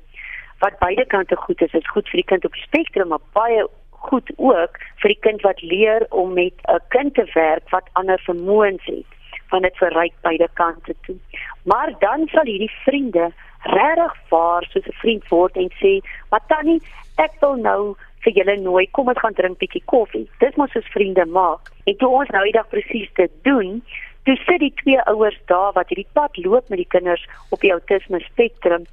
wat 0.63 0.79
beide 0.79 1.05
kante 1.05 1.35
goed 1.35 1.61
is, 1.61 1.73
is 1.73 1.89
goed 1.91 2.07
vir 2.11 2.21
die 2.21 2.29
kind 2.31 2.45
op 2.47 2.53
die 2.55 2.67
spektrum, 2.67 3.09
maar 3.11 3.25
baie 3.35 3.65
goed 4.07 4.29
ook 4.35 4.77
vir 5.01 5.11
die 5.11 5.21
kind 5.25 5.43
wat 5.47 5.61
leer 5.61 6.05
om 6.09 6.33
met 6.33 6.55
'n 6.71 6.79
kind 6.95 7.13
te 7.15 7.25
werk 7.33 7.69
wat 7.75 7.89
ander 7.99 8.19
vermoëns 8.27 8.85
het 8.85 9.09
van 9.51 9.61
dit 9.61 9.77
verryk 9.77 10.13
beide 10.21 10.47
kante 10.53 10.95
toe. 11.05 11.17
Maar 11.63 11.93
dan 11.99 12.27
sal 12.31 12.45
hierdie 12.45 12.71
vriende 12.85 13.31
regtig 13.63 14.15
vaar 14.29 14.63
soos 14.69 14.87
'n 14.87 14.99
vriend 15.03 15.27
word 15.27 15.55
en 15.55 15.69
sê, 15.81 15.91
"Maar 16.29 16.43
tannie, 16.47 16.81
ek 17.15 17.33
wil 17.39 17.55
nou 17.55 17.95
vir 18.23 18.33
julle 18.33 18.57
nooi, 18.57 18.87
kom 18.91 19.07
ons 19.07 19.19
gaan 19.19 19.33
drink 19.33 19.57
bietjie 19.57 19.83
koffie." 19.85 20.29
Dis 20.39 20.55
mos 20.55 20.71
soos 20.71 20.91
vriende 20.95 21.25
maak. 21.25 21.71
En 21.85 21.97
toe 21.97 22.09
ons 22.09 22.29
nou 22.29 22.43
die 22.43 22.57
dag 22.59 22.67
presies 22.67 23.09
dit 23.13 23.31
doen, 23.41 23.83
toe 24.23 24.35
sit 24.35 24.59
die 24.59 24.73
twee 24.75 25.01
ouers 25.01 25.39
daar 25.45 25.71
wat 25.73 25.89
hierdie 25.89 26.13
pad 26.13 26.37
loop 26.37 26.69
met 26.69 26.77
die 26.77 26.93
kinders 26.95 27.27
op 27.49 27.59
die 27.59 27.71
autisme 27.71 28.19
spektrum 28.19 28.85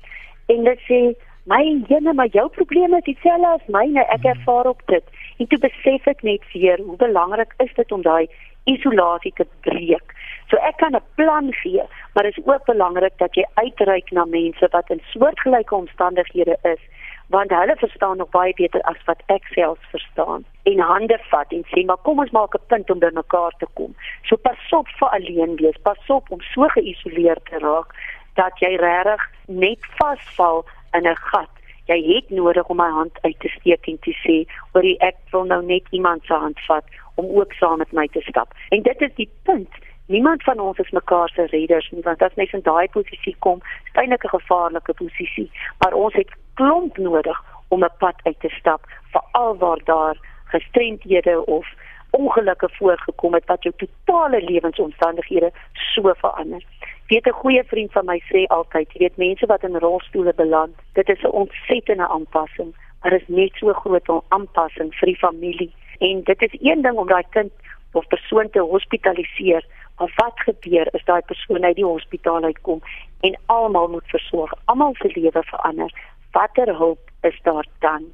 en 0.46 0.56
hulle 0.56 0.76
sê 0.88 1.14
my 1.50 1.62
jene 1.88 2.12
maar 2.14 2.30
jou 2.36 2.48
probleme 2.58 3.00
is 3.02 3.08
dieselfde 3.08 3.48
as 3.56 3.66
myne. 3.66 4.04
Ek 4.06 4.22
hmm. 4.22 4.30
ervaar 4.34 4.66
op 4.74 4.82
dit. 4.86 5.04
En 5.38 5.46
toe 5.46 5.58
besef 5.58 6.06
ek 6.06 6.22
net 6.22 6.46
weer 6.52 6.78
hoe 6.86 6.96
belangrik 6.96 7.54
is 7.64 7.74
dit 7.74 7.92
om 7.92 8.02
daai 8.06 8.28
isolasie 8.70 9.32
te 9.36 9.46
breek. 9.66 10.14
So 10.50 10.56
ek 10.68 10.76
kan 10.82 10.94
'n 10.94 11.02
plan 11.16 11.52
gee 11.62 11.82
maar 12.14 12.24
dit 12.24 12.38
is 12.38 12.44
ook 12.46 12.64
belangrik 12.64 13.12
dat 13.16 13.34
jy 13.34 13.44
uitreik 13.54 14.10
na 14.10 14.24
mense 14.24 14.68
wat 14.70 14.90
in 14.90 15.02
soortgelyke 15.12 15.74
omstandighede 15.74 16.56
is 16.62 16.82
want 17.28 17.50
hulle 17.50 17.76
verstaan 17.76 18.16
nog 18.16 18.28
baie 18.28 18.54
beter 18.54 18.80
as 18.80 19.04
wat 19.06 19.22
ek 19.26 19.44
self 19.54 19.78
verstaan. 19.90 20.44
En 20.62 20.78
hande 20.78 21.18
vat 21.30 21.52
en 21.52 21.62
sê 21.70 21.84
maar 21.86 22.02
kom 22.02 22.18
ons 22.18 22.30
maak 22.30 22.54
'n 22.54 22.66
punt 22.66 22.90
om 22.90 22.98
by 22.98 23.10
mekaar 23.12 23.54
te 23.58 23.66
kom. 23.74 23.94
So 24.22 24.36
pas 24.36 24.72
op 24.72 24.88
vir 24.88 25.08
alleen 25.08 25.56
wees 25.56 25.78
pas 25.82 26.06
op 26.08 26.30
om 26.30 26.40
so 26.40 26.68
geïsoleerd 26.68 27.44
te 27.44 27.58
raak 27.58 27.94
dat 28.34 28.58
jy 28.58 28.76
regtig 28.76 29.22
net 29.46 29.78
vasval 29.98 30.64
in 30.92 31.06
'n 31.06 31.16
gat. 31.16 31.50
Jy 31.86 32.14
het 32.14 32.30
nodig 32.30 32.66
om 32.68 32.76
my 32.76 32.90
hand 32.90 33.18
uit 33.20 33.40
te 33.40 33.48
steek 33.48 33.86
en 33.86 33.98
te 33.98 34.14
sê, 34.24 34.52
"Hoor 34.72 34.84
jy, 34.84 34.96
ek 34.98 35.16
wil 35.30 35.44
nou 35.44 35.64
net 35.64 35.82
iemand 35.90 36.24
se 36.24 36.32
hand 36.34 36.60
vat 36.60 36.84
om 37.14 37.26
ook 37.38 37.52
saam 37.52 37.78
met 37.78 37.92
my 37.92 38.08
te 38.08 38.20
stap." 38.20 38.52
En 38.68 38.82
dit 38.82 39.00
is 39.00 39.14
die 39.14 39.30
punt. 39.42 39.70
Niemand 40.06 40.42
van 40.42 40.58
ons 40.58 40.78
is 40.78 40.90
mekaar 40.90 41.28
se 41.28 41.46
redders 41.46 41.90
nie, 41.90 42.02
want 42.02 42.22
as 42.22 42.34
mens 42.34 42.52
in 42.52 42.62
daai 42.62 42.88
posisie 42.88 43.36
kom, 43.38 43.60
is 43.84 44.08
dit 44.08 44.24
'n 44.24 44.28
gevaarlike 44.28 44.94
posisie, 44.94 45.50
maar 45.78 45.92
ons 45.92 46.14
het 46.14 46.30
klomp 46.54 46.96
nodig 46.96 47.38
om 47.68 47.84
'n 47.84 47.96
pad 47.98 48.14
uit 48.22 48.40
te 48.40 48.48
stap, 48.48 48.80
veral 49.12 49.56
waar 49.56 49.80
daar 49.84 50.16
gestremdhede 50.44 51.46
of 51.46 51.66
ongelukke 52.10 52.68
voorgekom 52.72 53.34
het 53.34 53.44
wat 53.46 53.62
jou 53.62 53.74
totale 53.76 54.42
lewensomstandighede 54.42 55.52
so 55.72 56.12
verander 56.16 56.62
weet 57.10 57.26
'n 57.26 57.40
goeie 57.42 57.64
vriend 57.64 57.92
van 57.92 58.04
my 58.04 58.20
sê 58.30 58.46
altyd, 58.46 58.92
jy 58.92 58.98
weet 58.98 59.16
mense 59.16 59.46
wat 59.46 59.62
in 59.62 59.76
rolstoele 59.76 60.34
beland, 60.34 60.74
dit 60.92 61.08
is 61.08 61.22
'n 61.22 61.36
ontsettende 61.42 62.08
aanpassing, 62.08 62.74
maar 63.00 63.12
is 63.12 63.26
net 63.26 63.52
so 63.54 63.72
groot 63.72 64.08
'n 64.08 64.22
aanpassing 64.28 64.94
vir 64.94 65.06
die 65.06 65.16
familie. 65.16 65.72
En 65.98 66.22
dit 66.22 66.42
is 66.42 66.54
een 66.60 66.82
ding 66.82 66.96
om 66.96 67.06
daai 67.06 67.24
kind 67.30 67.52
of 67.92 68.06
persoon 68.06 68.50
te 68.50 68.60
hospitaliseer, 68.60 69.64
maar 69.98 70.12
wat 70.16 70.40
gebeur 70.40 70.86
as 70.90 71.04
daai 71.04 71.22
persoon 71.22 71.64
uit 71.64 71.76
die 71.76 71.84
hospitaal 71.84 72.42
uitkom 72.42 72.80
en 73.20 73.38
almal 73.46 73.88
moet 73.88 74.06
versorg, 74.06 74.52
almal 74.64 74.94
se 74.94 75.10
lewe 75.14 75.42
verander. 75.42 75.92
Watter 76.30 76.76
hulp 76.76 77.10
is 77.20 77.40
daar 77.42 77.66
dan? 77.78 78.04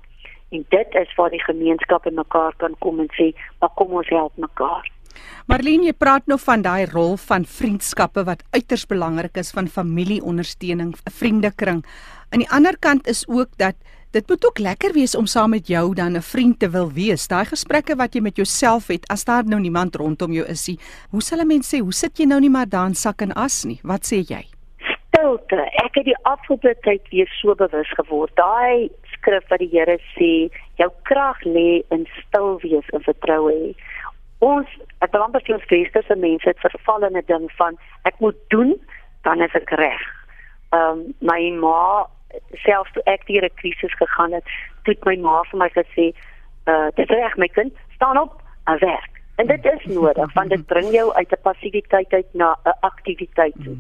En 0.51 0.65
dit 0.69 0.95
is 0.95 1.15
waar 1.15 1.31
die 1.31 1.45
gemeenskap 1.45 2.07
in 2.07 2.15
mekaar 2.15 2.55
kan 2.57 2.75
kom 2.79 3.01
en 3.01 3.11
sê, 3.11 3.37
"Maar 3.59 3.71
kom 3.75 3.91
ons 3.91 4.09
help 4.09 4.33
mekaar." 4.37 4.96
Marlene, 5.47 5.87
jy 5.87 5.93
praat 5.93 6.27
nou 6.27 6.39
van 6.39 6.63
daai 6.63 6.87
rol 6.91 7.17
van 7.17 7.45
vriendskappe 7.45 8.25
wat 8.25 8.43
uiters 8.51 8.87
belangrik 8.87 9.37
is 9.37 9.53
van 9.55 9.69
familieondersteuning, 9.69 10.95
'n 10.95 11.11
vriendekring. 11.11 11.85
Aan 12.31 12.43
die 12.43 12.51
ander 12.51 12.77
kant 12.79 13.07
is 13.07 13.23
ook 13.29 13.49
dat 13.57 13.75
dit 14.11 14.29
moet 14.29 14.47
ook 14.47 14.59
lekker 14.59 14.93
wees 14.93 15.15
om 15.15 15.27
saam 15.27 15.51
met 15.51 15.69
jou 15.69 15.95
dan 15.95 16.17
'n 16.17 16.23
vriend 16.23 16.59
te 16.59 16.71
wil 16.71 16.91
wees. 16.93 17.29
Daai 17.29 17.45
gesprekke 17.45 17.97
wat 17.97 18.15
jy 18.15 18.21
met 18.21 18.37
jouself 18.37 18.87
het 18.87 19.09
as 19.09 19.25
daar 19.25 19.45
nou 19.45 19.61
niemand 19.61 19.95
rondom 19.95 20.33
jou 20.33 20.47
is 20.47 20.67
nie. 20.67 20.79
Hoe 21.11 21.23
sal 21.23 21.39
'n 21.39 21.47
mens 21.47 21.75
sê, 21.75 21.79
hoe 21.79 21.93
sit 21.93 22.19
jy 22.19 22.25
nou 22.25 22.41
nie 22.41 22.51
maar 22.51 22.69
daar 22.69 22.87
in 22.87 22.95
sak 22.95 23.21
en 23.21 23.33
as 23.33 23.65
nie? 23.65 23.81
Wat 23.83 24.05
sê 24.05 24.17
jy? 24.17 24.45
Stilte. 25.09 25.57
Ek 25.85 25.95
het 25.95 26.05
die 26.05 26.23
afgelope 26.23 26.77
tyd 26.81 27.03
weer 27.11 27.29
so 27.41 27.55
bewus 27.55 27.91
geword. 27.95 28.35
Daai 28.37 28.91
skrif 29.13 29.49
wat 29.49 29.59
die 29.59 29.71
Here 29.71 29.99
sê, 30.17 30.51
jou 30.77 30.91
krag 31.03 31.41
lê 31.45 31.83
in 31.91 32.07
stil 32.27 32.59
wees 32.63 32.89
en 32.93 33.01
vertroue 33.01 33.53
hê 33.53 33.75
ons 34.39 34.69
ek 35.01 35.13
wil 35.13 35.23
amper 35.23 35.43
sê 35.45 35.55
ons 35.55 35.71
westerse 35.71 36.17
mense 36.17 36.49
het 36.49 36.61
verval 36.61 37.09
in 37.09 37.17
'n 37.17 37.27
ding 37.27 37.51
van 37.57 37.79
ek 38.05 38.19
moet 38.21 38.37
doen 38.49 38.77
dan 39.23 39.43
is 39.43 39.55
ek 39.55 39.71
reg. 39.71 40.03
Ehm 40.71 40.91
um, 40.91 41.15
my 41.21 41.51
ma 41.51 42.07
selfs 42.65 42.93
toe 42.93 43.03
ek 43.05 43.27
deur 43.27 43.45
'n 43.45 43.55
krisis 43.61 43.95
gegaan 43.95 44.33
het, 44.33 44.45
het 44.85 45.05
my 45.05 45.17
ma 45.17 45.43
vir 45.51 45.59
my 45.59 45.71
gesê 45.71 46.13
uh 46.67 46.89
dis 46.95 47.09
reg 47.09 47.37
my 47.37 47.49
kind, 47.49 47.73
staan 47.95 48.19
op 48.19 48.43
en 48.67 48.79
werk. 48.79 49.13
En 49.37 49.47
dit 49.47 49.65
is 49.65 49.85
nodig 49.85 50.33
want 50.35 50.51
dit 50.51 50.67
bring 50.67 50.91
jou 50.93 51.13
uit 51.13 51.31
'n 51.33 51.43
passiwiteit 51.43 52.13
uit 52.13 52.31
na 52.35 52.57
'n 52.65 52.79
aktiwiteit 52.81 53.55
toe. 53.65 53.77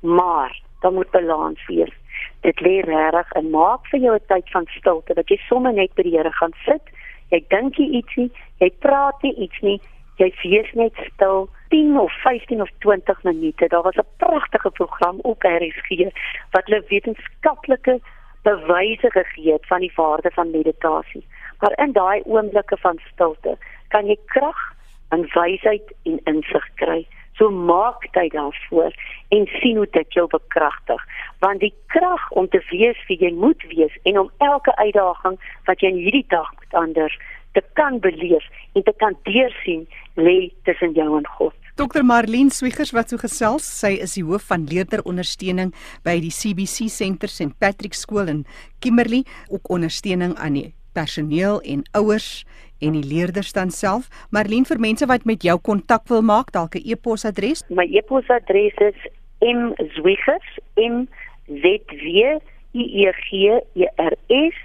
Maar 0.00 0.60
dan 0.80 0.94
moet 0.94 1.10
balans 1.10 1.66
wees. 1.66 1.94
Dit 2.40 2.60
lê 2.60 2.80
reg 2.80 3.32
en 3.32 3.50
maak 3.50 3.86
vir 3.86 4.00
jou 4.00 4.14
'n 4.14 4.26
tyd 4.26 4.50
van 4.50 4.66
stilte 4.66 5.14
dat 5.14 5.28
jy 5.28 5.36
sommer 5.36 5.72
net 5.72 5.94
by 5.94 6.02
die 6.02 6.16
Here 6.16 6.32
gaan 6.32 6.54
sit. 6.64 6.82
Jy 7.30 7.44
dink 7.48 7.74
jy 7.76 7.86
ietsie, 7.88 8.32
jy 8.58 8.70
praat 8.78 9.22
nie 9.22 9.34
iets 9.34 9.60
nie, 9.60 9.80
jy 10.16 10.30
wees 10.42 10.72
net 10.72 10.98
stil 11.12 11.48
10 11.74 11.98
of 11.98 12.12
15 12.22 12.60
of 12.60 12.70
20 12.78 13.22
minute. 13.22 13.68
Daar 13.68 13.82
was 13.82 13.96
'n 13.96 14.06
pragtige 14.16 14.70
program 14.70 15.18
op 15.20 15.42
RSG 15.42 16.12
wat 16.50 16.66
hulle 16.66 16.84
wetenskaplike 16.88 18.00
bewyse 18.42 19.10
gegee 19.10 19.52
het 19.52 19.66
van 19.66 19.80
die 19.80 19.92
waarde 19.94 20.30
van 20.30 20.50
meditasie. 20.50 21.26
Maar 21.58 21.72
in 21.84 21.92
daai 21.92 22.22
oomblikke 22.24 22.76
van 22.76 22.98
stilte 23.12 23.56
kan 23.88 24.06
jy 24.06 24.18
krag 24.26 24.74
en 25.08 25.28
wysheid 25.34 25.94
en 26.02 26.20
insig 26.24 26.68
kry. 26.74 27.06
So 27.34 27.50
maak 27.50 28.06
tyd 28.14 28.32
daarvoor 28.32 28.94
en 29.28 29.46
sien 29.46 29.76
hoe 29.76 29.88
dit 29.90 30.12
jou 30.12 30.26
bekragtig. 30.30 31.02
Want 31.38 31.60
die 31.60 31.74
krag 31.86 32.30
om 32.30 32.48
te 32.48 32.62
wees 32.70 33.06
wie 33.06 33.18
jy 33.18 33.32
moet 33.32 33.62
wees 33.68 33.96
en 34.02 34.18
om 34.18 34.30
elke 34.38 34.76
uitdaging 34.76 35.40
wat 35.64 35.80
jy 35.80 35.88
in 35.88 36.02
hierdie 36.06 36.26
dag 36.28 36.52
moet 36.58 36.74
anders 36.84 37.18
te 37.54 37.62
kan 37.78 38.00
beleef 38.02 38.44
en 38.74 38.82
te 38.82 38.94
kan 38.98 39.16
deursien 39.26 39.86
lê 40.18 40.52
tussen 40.66 40.94
jou 40.94 41.08
en 41.18 41.26
God. 41.38 41.54
Dr 41.74 42.04
Marlene 42.06 42.54
Swiggers 42.54 42.92
wat 42.94 43.10
so 43.10 43.18
gesels, 43.18 43.66
sy 43.66 43.96
is 44.04 44.14
die 44.14 44.22
hoof 44.26 44.46
van 44.50 44.66
leerderondersteuning 44.70 45.72
by 46.06 46.20
die 46.22 46.30
CBC 46.34 46.86
Center 46.92 47.30
St 47.30 47.50
Patrick 47.58 47.96
Skool 47.98 48.30
in 48.30 48.44
Kimberley, 48.84 49.24
ook 49.50 49.70
ondersteuning 49.74 50.36
aan 50.38 50.60
die 50.60 50.68
personeel 50.94 51.58
en 51.66 51.82
ouers 51.98 52.44
en 52.78 52.94
die 52.94 53.02
leerders 53.02 53.50
dan 53.56 53.72
self. 53.74 54.06
Marlene 54.30 54.68
vir 54.68 54.78
mense 54.82 55.06
wat 55.10 55.26
met 55.26 55.42
jou 55.42 55.56
kontak 55.58 56.06
wil 56.12 56.22
maak, 56.22 56.52
dalk 56.54 56.76
'n 56.76 56.86
e-posadres. 56.86 57.64
My 57.70 57.86
e-posadres 57.90 58.78
is 58.78 58.98
mzwiggers 59.40 60.48
m 60.76 61.06
z 61.46 61.82
w 61.88 62.38
i 62.74 62.84
e 63.06 63.12
g 63.12 63.50
e 63.74 63.86
r 63.96 64.14
s 64.28 64.56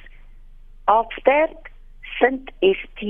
afsterk 0.86 1.69
st 2.20 2.52
s 2.62 2.78
t 3.00 3.02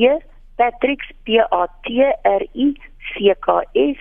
patricks 0.56 1.12
p 1.26 1.40
a 1.40 1.68
t 1.84 1.88
r 2.24 2.44
i 2.54 2.76
cks.co.za. 3.10 3.98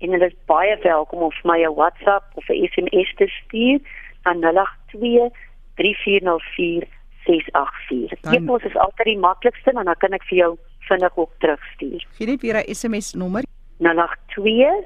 en 0.04 0.12
dit 0.12 0.22
is 0.22 0.36
baie 0.46 0.78
welkom 0.84 1.22
om 1.28 1.32
vir 1.32 1.52
my 1.52 1.60
'n 1.64 1.74
WhatsApp 1.74 2.24
of 2.36 2.50
'n 2.50 2.68
SMS 2.70 3.16
te 3.18 3.28
stuur 3.28 3.80
aan 4.24 4.42
082 4.42 5.32
3404 5.76 6.88
684. 7.26 8.32
Dit 8.32 8.46
mos 8.46 8.64
is 8.64 8.78
altyd 8.78 9.06
die 9.06 9.18
maklikste 9.18 9.70
en 9.74 9.84
dan 9.84 9.96
kan 9.98 10.14
ek 10.14 10.24
vir 10.30 10.38
jou 10.38 10.58
vinnig 10.88 11.18
ook 11.18 11.32
terugstuur. 11.40 12.06
Gee 12.18 12.28
net 12.28 12.42
weer 12.42 12.56
'n 12.62 12.76
SMS 12.76 13.14
nommer. 13.14 13.44
082 13.78 14.86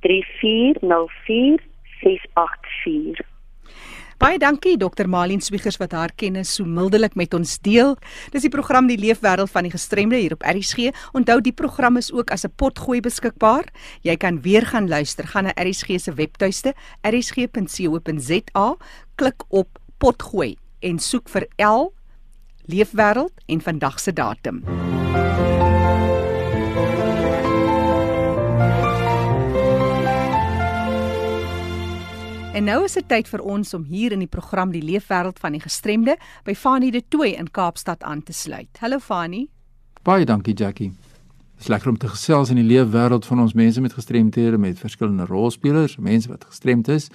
3404 0.00 1.62
684. 2.02 3.26
Baie 4.18 4.34
dankie 4.42 4.74
Dr. 4.74 5.06
Malien 5.06 5.38
Swiggers 5.38 5.76
wat 5.78 5.92
haar 5.94 6.10
kennis 6.18 6.56
so 6.56 6.66
mildelik 6.66 7.14
met 7.14 7.36
ons 7.38 7.52
deel. 7.62 7.92
Dis 8.34 8.42
die 8.42 8.50
program 8.50 8.88
Die 8.90 8.98
Leefwêreld 8.98 9.52
van 9.52 9.68
die 9.68 9.70
Gestremde 9.70 10.18
hier 10.18 10.34
op 10.34 10.42
RSG. 10.42 10.90
Onthou 11.14 11.38
die 11.38 11.54
program 11.54 12.00
is 12.00 12.10
ook 12.12 12.32
as 12.34 12.42
'n 12.44 12.50
potgooi 12.56 13.00
beskikbaar. 13.00 13.70
Jy 14.02 14.16
kan 14.16 14.42
weer 14.42 14.66
gaan 14.66 14.88
luister. 14.88 15.26
Gaan 15.26 15.44
na 15.44 15.52
RSG 15.54 16.00
se 16.00 16.12
webtuiste 16.14 16.74
rsg.co.za, 17.02 18.76
klik 19.14 19.42
op 19.48 19.78
potgooi 19.98 20.56
en 20.80 20.98
soek 20.98 21.28
vir 21.28 21.46
L 21.56 21.92
Leefwêreld 22.66 23.32
en 23.46 23.60
vandag 23.60 24.00
se 24.00 24.12
datum. 24.12 24.62
En 32.58 32.64
nou 32.64 32.80
is 32.82 32.96
dit 32.96 33.04
tyd 33.06 33.28
vir 33.30 33.42
ons 33.46 33.68
om 33.76 33.84
hier 33.86 34.10
in 34.10 34.18
die 34.24 34.30
program 34.30 34.72
Die 34.74 34.82
Leefwêreld 34.82 35.36
van 35.38 35.54
die 35.54 35.60
Gestremde 35.62 36.16
by 36.42 36.56
Fanie 36.58 36.90
de 36.90 37.04
Tooi 37.06 37.36
in 37.38 37.46
Kaapstad 37.54 38.02
aan 38.02 38.24
te 38.26 38.34
sluit. 38.34 38.80
Hallo 38.82 38.98
Fanie. 38.98 39.44
Baie 40.02 40.26
dankie 40.26 40.56
Jackie. 40.58 40.88
Dit 40.88 41.62
is 41.62 41.68
lekker 41.70 41.92
om 41.92 42.00
te 42.02 42.10
gesels 42.10 42.50
in 42.50 42.58
die 42.58 42.66
leefwêreld 42.66 43.28
van 43.30 43.44
ons 43.44 43.54
mense 43.54 43.78
met 43.84 43.94
gestremthede 43.94 44.58
met 44.58 44.82
verskillende 44.82 45.28
rolspelers, 45.30 45.96
mense 46.02 46.32
wat 46.32 46.48
gestremd 46.50 46.90
is 46.90 47.06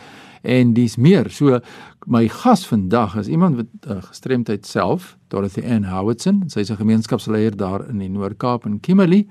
en 0.47 0.71
dis 0.77 0.95
meer. 0.95 1.27
So 1.27 1.59
my 2.07 2.29
gas 2.31 2.63
vandag 2.67 3.17
is 3.19 3.27
iemand 3.27 3.59
wat 3.59 3.87
uh, 3.87 3.99
gestremdheid 4.03 4.63
self, 4.65 5.17
Dorothy 5.27 5.65
Ann 5.67 5.89
Howardson. 5.91 6.45
Sy's 6.47 6.71
'n 6.71 6.79
gemeenskapsleier 6.79 7.57
daar 7.57 7.83
in 7.89 7.99
die 7.99 8.09
Noord-Kaap 8.09 8.65
in 8.65 8.79
Kimberley 8.79 9.27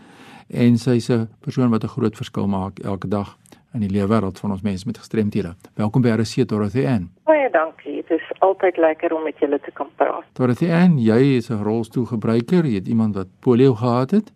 en 0.48 0.76
sy's 0.76 1.08
'n 1.08 1.28
persoon 1.40 1.70
wat 1.70 1.84
'n 1.84 1.94
groot 1.96 2.16
verskil 2.16 2.48
maak 2.48 2.78
elke 2.78 3.08
dag 3.08 3.38
in 3.72 3.84
die 3.84 3.90
leefwêreld 3.90 4.40
van 4.40 4.50
ons 4.50 4.62
mense 4.62 4.86
met 4.86 4.98
gestremthede. 4.98 5.54
Welkom 5.80 6.02
by 6.04 6.12
RC 6.20 6.46
Dorothy 6.48 6.84
Ann. 6.86 7.08
Baie 7.28 7.48
dankie. 7.50 7.94
Dit 8.02 8.10
is 8.18 8.28
altyd 8.44 8.76
lekker 8.76 9.14
om 9.16 9.24
met 9.24 9.38
julle 9.40 9.58
te 9.60 9.72
kan 9.72 9.88
praat. 9.96 10.26
Dorothy 10.36 10.68
Ann, 10.70 10.98
jy 10.98 11.36
is 11.38 11.50
'n 11.50 11.62
rolstoelgebruiker. 11.62 12.66
Jy 12.66 12.74
het 12.74 12.88
iemand 12.88 13.14
wat 13.14 13.28
polio 13.40 13.74
gehad 13.74 14.10
het. 14.10 14.32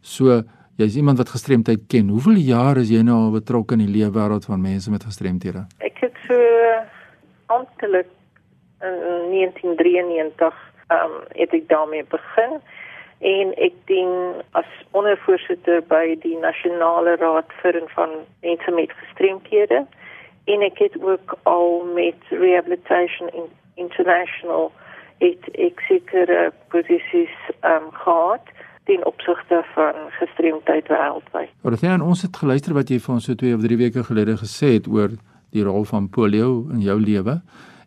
So, 0.00 0.42
jy's 0.76 0.96
iemand 0.96 1.18
wat 1.18 1.28
gestremdheid 1.28 1.80
ken. 1.88 2.08
Hoeveel 2.08 2.38
jare 2.40 2.80
is 2.80 2.88
jy 2.90 3.02
nou 3.02 3.16
al 3.16 3.30
betrokke 3.30 3.74
in 3.74 3.84
die 3.86 3.94
leefwêreld 3.98 4.44
van 4.44 4.60
mense 4.60 4.90
met 4.90 5.04
gestremthede? 5.04 5.66
Ek 5.78 5.98
het 6.00 6.16
so 6.28 6.34
amptelik 7.46 8.08
in 8.80 9.30
1993 9.30 10.54
ehm 10.88 11.04
um, 11.04 11.22
het 11.28 11.52
ek 11.52 11.68
daarmee 11.68 12.04
begin 12.08 12.60
en 13.20 13.52
ek 13.60 13.74
dien 13.90 14.12
as 14.56 14.68
ondervoorsitter 14.96 15.82
by 15.88 16.16
die 16.22 16.38
nasionale 16.40 17.16
raad 17.20 17.52
vir 17.62 17.76
en 17.80 17.88
van 17.94 18.14
mense 18.40 18.76
met 18.76 18.92
gestremthede 19.02 19.84
en 20.48 20.62
ek 20.64 20.78
het 20.78 20.96
ook 21.02 21.36
al 21.42 21.84
met 21.94 22.32
rehabilitation 22.32 23.28
international 23.74 24.72
het 25.20 25.50
ek 25.60 25.84
sekere 25.88 26.48
posisies 26.72 27.36
um, 27.60 27.90
gehad 27.92 28.48
in 28.90 29.04
opsigte 29.06 29.60
van 29.74 29.94
gestremdheid 30.18 30.88
wêreldwyd. 30.88 31.50
Dit 31.62 31.82
aan 31.86 32.02
ons 32.02 32.22
het 32.22 32.36
geluister 32.36 32.74
wat 32.74 32.90
jy 32.90 32.98
vir 32.98 33.14
ons 33.14 33.28
so 33.28 33.38
2 33.38 33.54
of 33.54 33.62
3 33.62 33.76
weke 33.78 34.04
gelede 34.08 34.34
gesê 34.40 34.74
het 34.78 34.88
oor 34.90 35.12
die 35.54 35.62
rol 35.66 35.84
van 35.86 36.08
polio 36.08 36.64
in 36.72 36.80
jou 36.82 36.96
lewe 37.00 37.36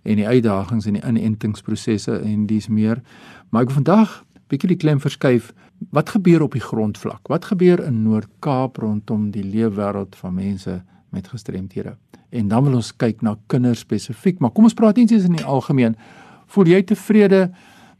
en 0.04 0.20
die 0.20 0.28
uitdagings 0.28 0.88
en 0.88 1.00
die 1.00 1.04
inentingsprosesse 1.04 2.22
en 2.22 2.46
dis 2.48 2.70
meer. 2.70 3.02
Maar 3.52 3.68
ek 3.68 3.76
vandag 3.76 4.22
bietjie 4.54 4.74
die 4.76 4.80
klem 4.80 5.02
verskuif. 5.04 5.52
Wat 5.94 6.14
gebeur 6.16 6.46
op 6.46 6.56
die 6.56 6.64
grondvlak? 6.64 7.28
Wat 7.32 7.50
gebeur 7.52 7.82
in 7.84 8.04
Noord-Kaap 8.06 8.80
rondom 8.84 9.32
die 9.34 9.44
leefwêreld 9.44 10.16
van 10.22 10.38
mense 10.38 10.80
met 11.14 11.28
gestremthede? 11.28 11.98
En 12.34 12.48
dan 12.50 12.66
wil 12.66 12.80
ons 12.80 12.94
kyk 12.98 13.22
na 13.22 13.36
kinders 13.52 13.84
spesifiek, 13.84 14.40
maar 14.40 14.54
kom 14.54 14.70
ons 14.70 14.78
praat 14.78 14.98
eers 14.98 15.28
in 15.28 15.38
die 15.38 15.46
algemeen. 15.46 15.98
Voel 16.54 16.72
jy 16.72 16.82
tevrede 16.90 17.48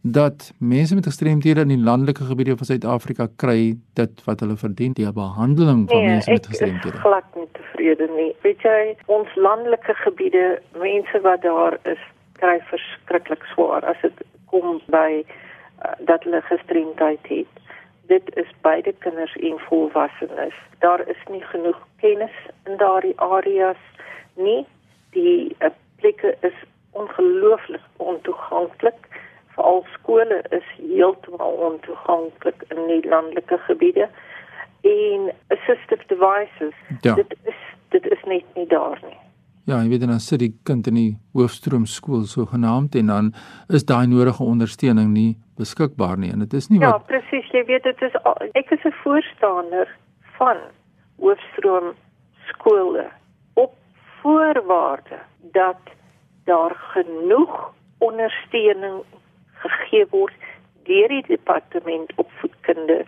dat 0.04 0.50
mense 0.60 0.96
met 0.96 1.06
gestremthede 1.08 1.64
in 1.64 1.72
die 1.72 1.80
landelike 1.80 2.26
gebiede 2.28 2.58
van 2.60 2.68
Suid-Afrika 2.68 3.30
kry 3.40 3.76
dit 3.96 4.24
wat 4.26 4.42
hulle 4.44 4.58
verdien, 4.60 4.96
die 4.98 5.08
behandeling 5.08 5.86
van 5.90 6.02
nee, 6.02 6.16
mense 6.16 6.32
met 6.32 6.50
gestremthede? 6.50 6.98
Ek 6.98 7.00
is 7.00 7.06
glad 7.06 7.38
nie 7.40 7.48
tevrede 7.60 8.10
nie. 8.18 8.32
Weet 8.44 8.66
jy, 8.68 8.82
ons 9.16 9.38
landelike 9.40 9.96
gebiede, 10.02 10.44
mense 10.82 11.24
wat 11.24 11.46
daar 11.46 11.80
is, 11.88 12.02
kry 12.42 12.58
verskriklik 12.72 13.46
swaar 13.54 13.86
as 13.88 14.02
dit 14.04 14.26
kom 14.52 14.82
by 14.92 15.24
dat 16.00 16.24
hulle 16.24 16.42
gestremdheid 16.42 17.20
het. 17.28 17.48
Dit 18.08 18.36
is 18.36 18.52
beide 18.62 18.94
kinders 19.00 19.36
en 19.36 19.60
volwassenes. 19.60 20.54
Daar 20.80 21.08
is 21.08 21.24
nie 21.32 21.42
genoeg 21.42 21.88
kennis 21.96 22.36
in 22.64 22.78
daardie 22.78 23.20
areas 23.20 23.84
nie. 24.36 24.66
Die 25.10 25.56
uh, 25.60 25.70
plekke 25.96 26.38
is 26.42 26.58
ongelooflik 26.92 27.82
ontoeganklik. 27.98 29.08
Veral 29.56 29.86
skole 29.94 30.44
is 30.50 30.68
heeltemal 30.78 31.52
ontoeganklik 31.52 32.64
in 32.68 32.88
die 32.88 33.10
landelike 33.10 33.58
gebiede. 33.58 34.10
En 34.82 35.32
assistive 35.48 36.04
devices, 36.08 36.76
ja. 37.02 37.14
dit 37.14 37.36
is 37.44 37.60
dit 37.90 38.06
is 38.12 38.24
net 38.26 38.44
nie 38.56 38.68
daar 38.68 39.00
nie. 39.06 39.18
Ja, 39.64 39.78
jy 39.80 39.90
weet 39.94 40.02
dan 40.02 40.20
sit 40.20 40.42
die 40.42 40.56
kind 40.68 40.88
in 40.90 40.98
die 40.98 41.12
hoofstroom 41.32 41.86
skool 41.86 42.26
so 42.28 42.46
genaamd 42.52 42.96
en 43.00 43.12
dan 43.12 43.34
is 43.70 43.86
daai 43.86 44.08
nodige 44.12 44.44
ondersteuning 44.44 45.14
nie 45.14 45.38
beskikbaar 45.58 46.18
nie 46.18 46.32
en 46.32 46.40
dit 46.40 46.54
is 46.54 46.70
nie 46.70 46.80
ja, 46.80 46.92
wat 46.92 47.02
Ja, 47.02 47.08
presies, 47.08 47.52
jy 47.52 47.66
weet 47.66 47.84
dit 47.84 48.02
is 48.02 48.16
ek 48.54 48.72
is 48.72 48.86
'n 48.86 48.96
voorstander 49.04 49.88
van 50.38 50.58
hoofstroom 51.20 51.94
skole 52.50 53.10
op 53.54 53.74
voorwaarde 54.22 55.20
dat 55.52 55.82
daar 56.46 56.76
genoeg 56.76 57.74
ondersteuning 57.98 59.04
gegee 59.64 60.06
word 60.10 60.34
deur 60.84 61.08
die 61.08 61.26
departement 61.28 62.12
opvoedkunde 62.16 63.06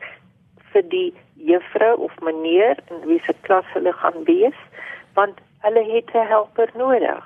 vir 0.72 0.84
die 0.90 1.14
juffrou 1.34 1.96
of 2.08 2.20
meneer 2.22 2.80
in 2.90 3.04
wie 3.10 3.22
se 3.26 3.36
klas 3.48 3.68
hulle 3.74 3.94
gaan 3.94 4.24
wees 4.30 4.60
want 5.20 5.40
hulle 5.66 5.84
het 5.92 6.14
'n 6.14 6.28
helper 6.28 6.70
nodig. 6.76 7.26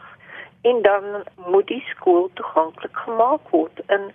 En 0.61 0.81
dan 0.81 1.03
moet 1.47 1.67
die 1.67 1.83
skool 1.93 2.29
toeganklik 2.33 2.97
gemaak 2.97 3.49
word 3.49 3.81
in 3.87 4.11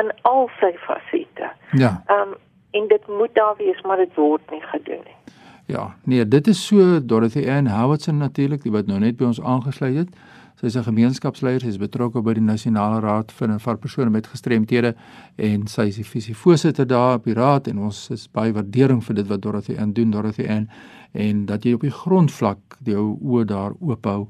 in 0.00 0.12
al 0.28 0.50
sy 0.60 0.72
fasette. 0.86 1.52
Ja. 1.72 2.02
Ehm 2.06 2.28
um, 2.28 2.34
en 2.76 2.88
dit 2.88 3.06
moet 3.08 3.32
daar 3.32 3.54
wees, 3.56 3.80
maar 3.88 3.96
dit 3.96 4.14
word 4.14 4.50
nie 4.50 4.60
gedoen 4.60 5.04
nie. 5.04 5.34
Ja, 5.66 5.96
nee, 6.04 6.28
dit 6.28 6.46
is 6.46 6.66
so 6.66 7.04
Dorothy 7.04 7.48
Ann 7.50 7.66
Howardson 7.66 8.16
natuurlik, 8.16 8.62
die 8.62 8.70
wat 8.70 8.86
nou 8.86 8.98
net 9.00 9.16
by 9.16 9.24
ons 9.30 9.40
aangesluit 9.40 9.96
het. 9.96 10.18
Sy 10.56 10.66
is 10.66 10.76
'n 10.76 10.86
gemeenskapsleier, 10.88 11.60
sy 11.60 11.68
is 11.68 11.78
betrokke 11.78 12.22
by 12.22 12.32
die 12.32 12.42
Nasionale 12.42 13.00
Raad 13.00 13.32
vir 13.32 13.58
vir 13.58 13.76
persone 13.76 14.10
met 14.10 14.26
gestremthede 14.26 14.94
en 15.36 15.66
sy 15.66 15.82
is 15.88 15.96
die 15.96 16.04
visievoorsitter 16.04 16.86
daar 16.86 17.14
op 17.14 17.24
die 17.24 17.34
raad 17.34 17.68
en 17.68 17.78
ons 17.78 18.10
is 18.10 18.28
baie 18.28 18.52
waardering 18.52 19.04
vir 19.04 19.14
dit 19.14 19.26
wat 19.26 19.42
Dorothy 19.42 19.76
Ann 19.78 19.92
doen, 19.92 20.10
Dorothy 20.10 20.46
Ann 20.48 20.68
en 21.12 21.46
dat 21.46 21.64
jy 21.64 21.74
op 21.74 21.80
die 21.80 21.90
grondvlak 21.90 22.58
jou 22.84 23.18
oë 23.22 23.44
daar 23.44 23.72
oophou. 23.80 24.28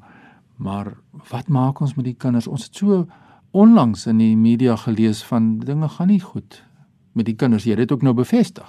Maar 0.56 0.96
wat 1.30 1.48
maak 1.48 1.80
ons 1.80 1.94
met 1.94 2.04
die 2.04 2.16
kinders? 2.18 2.46
Ons 2.46 2.64
het 2.64 2.74
so 2.74 3.06
onlangs 3.56 4.06
in 4.06 4.18
die 4.20 4.36
media 4.36 4.76
gelees 4.76 5.22
van 5.24 5.58
dinge 5.58 5.88
gaan 5.88 6.10
nie 6.12 6.20
goed 6.20 6.64
met 7.16 7.24
die 7.24 7.36
kinders. 7.36 7.64
Jy 7.64 7.76
het 7.76 7.86
dit 7.86 7.92
ook 7.92 8.04
nou 8.04 8.14
bevestig. 8.14 8.68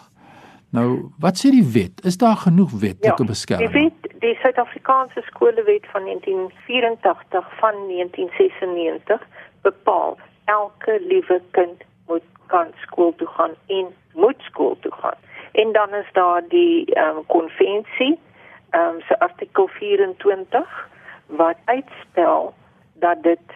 Nou, 0.71 0.87
wat 1.19 1.39
sê 1.39 1.51
die 1.51 1.65
wet? 1.73 2.03
Is 2.07 2.17
daar 2.17 2.35
genoeg 2.35 2.71
wetlike 2.71 3.23
ja, 3.23 3.29
beskerming? 3.31 3.73
Die 3.73 3.83
wet, 3.83 4.21
die 4.23 4.35
Suid-Afrikaanse 4.43 5.21
Skolewet 5.27 5.87
van 5.91 6.03
1984 6.03 7.51
van 7.59 7.75
1996 7.87 9.27
bepaal 9.61 10.17
elke 10.45 10.99
liewe 11.07 11.41
kind 11.51 11.83
moet 12.07 12.23
kan 12.47 12.67
skool 12.85 13.13
toe 13.15 13.27
gaan 13.27 13.55
en 13.67 13.85
moet 14.13 14.39
skool 14.49 14.77
toe 14.79 14.91
gaan. 14.91 15.19
En 15.51 15.71
dan 15.71 15.93
is 15.93 16.09
daar 16.13 16.43
die 16.47 16.85
ehm 16.93 17.17
um, 17.17 17.25
konvensie 17.25 18.19
ehm 18.69 18.95
um, 18.95 19.01
se 19.07 19.19
artikel 19.19 19.67
24 19.67 20.89
wat 21.25 21.57
uitstel 21.65 22.53
dat 22.93 23.23
dit 23.23 23.47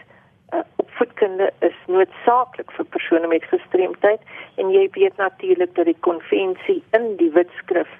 uh, 0.54 0.64
opvoedkunde 0.76 1.52
is 1.60 1.78
noodsaaklik 1.88 2.72
vir 2.78 2.86
persone 2.96 3.28
met 3.28 3.44
gestremdheid 3.54 4.22
en 4.56 4.72
jy 4.72 4.88
weet 4.98 5.18
natuurlik 5.18 5.76
dat 5.76 5.86
die 5.86 6.00
konvensie 6.08 6.82
in 6.98 7.16
die 7.18 7.32
wetskrif 7.36 7.92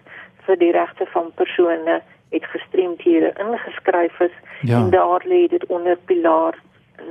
vir 0.48 0.58
die 0.58 0.72
regte 0.72 1.06
van 1.14 1.32
persone 1.36 2.02
met 2.32 2.46
gestremdhede 2.54 3.34
ingeskryf 3.44 4.20
is 4.20 4.36
ja. 4.62 4.78
en 4.78 4.90
daar 4.90 5.24
lê 5.26 5.48
dit 5.48 5.66
onder 5.66 5.98
pilaar 6.06 6.56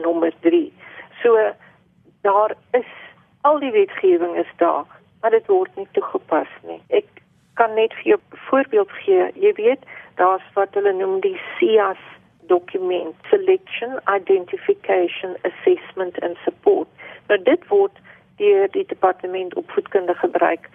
nommer 0.03 0.33
3. 0.40 0.72
So 1.22 1.53
daar 2.20 2.55
is 2.70 2.90
al 3.40 3.59
die 3.59 3.70
wetgewing 3.70 4.37
is 4.37 4.53
daar, 4.57 4.85
maar 5.20 5.31
dit 5.31 5.46
word 5.46 5.76
nie 5.76 5.88
toegepas 5.92 6.48
nie. 6.62 6.81
Ek 6.88 7.07
kan 7.55 7.74
net 7.74 7.92
vir 8.00 8.14
jou 8.14 8.20
voorbeeld 8.48 8.92
gee. 9.05 9.29
Jy 9.35 9.53
weet, 9.57 9.85
daar's 10.16 10.44
wat 10.55 10.74
hulle 10.79 10.92
noem 10.96 11.20
die 11.20 11.37
SIAS 11.59 12.00
dokument 12.50 13.14
selection 13.30 13.98
identification 14.18 15.36
assessment 15.50 16.18
and 16.26 16.36
support. 16.44 16.88
Nou 17.28 17.38
dit 17.46 17.66
word 17.72 17.96
deur 18.42 18.68
die 18.76 18.86
departement 18.90 19.54
opvoedkunde 19.54 20.14
gebruik 20.14 20.68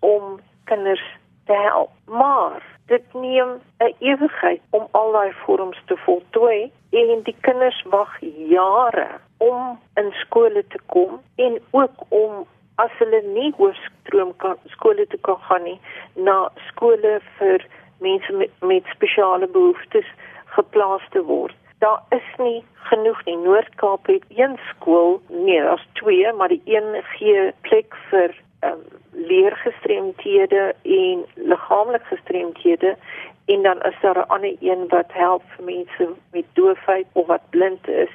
om 0.00 0.40
kinders 0.70 1.04
te 1.46 1.56
help. 1.68 1.90
Maar 2.06 2.62
dit 2.86 3.04
neem 3.12 3.50
'n 3.78 3.94
ewigheid 3.98 4.60
om 4.70 4.88
al 4.90 5.12
daai 5.12 5.32
vorms 5.44 5.80
te 5.86 5.96
voltooi 5.96 6.72
en 6.90 7.22
die 7.22 7.36
kinders 7.40 7.82
wag 7.82 8.12
jare 8.56 9.08
om 9.36 9.78
in 9.94 10.12
skole 10.12 10.64
te 10.68 10.78
kom 10.86 11.20
en 11.36 11.58
ook 11.70 11.96
om 12.08 12.46
as 12.74 12.90
hulle 12.98 13.22
nie 13.22 13.52
hoërskool 13.56 14.32
kan 14.36 14.56
skole 14.76 15.06
toe 15.06 15.20
kan 15.20 15.40
gaan 15.48 15.62
nie 15.62 15.80
na 16.14 16.36
skole 16.68 17.20
vir 17.38 17.66
mense 18.00 18.32
met, 18.32 18.50
met 18.60 18.84
spesiale 18.94 19.46
behoeftes 19.46 20.08
geplaas 20.56 21.04
te 21.10 21.22
word. 21.22 21.54
Daar 21.78 22.02
is 22.14 22.28
nie 22.38 22.64
genoeg 22.88 23.24
nie. 23.24 23.36
Noord-Kaap 23.36 24.06
het 24.06 24.24
een 24.28 24.58
skool, 24.70 25.20
nee, 25.28 25.60
daar's 25.62 25.86
twee, 25.92 26.32
maar 26.32 26.48
die 26.48 26.62
een 26.64 27.02
gee 27.16 27.52
plek 27.66 27.96
vir 28.10 28.34
um, 28.64 28.82
leergestremdhede 29.10 30.74
en 30.82 31.24
liggaamlik 31.34 32.04
gestremdhede 32.10 32.96
en 33.44 33.62
dan 33.62 33.82
is 33.82 33.98
daar 34.00 34.18
'n 34.18 34.28
ander 34.28 34.56
een 34.60 34.88
wat 34.88 35.12
help 35.12 35.42
vir 35.56 35.64
mense 35.64 36.08
met 36.32 36.44
doofheid 36.52 37.06
of 37.12 37.26
wat 37.26 37.50
blind 37.50 37.88
is 37.88 38.14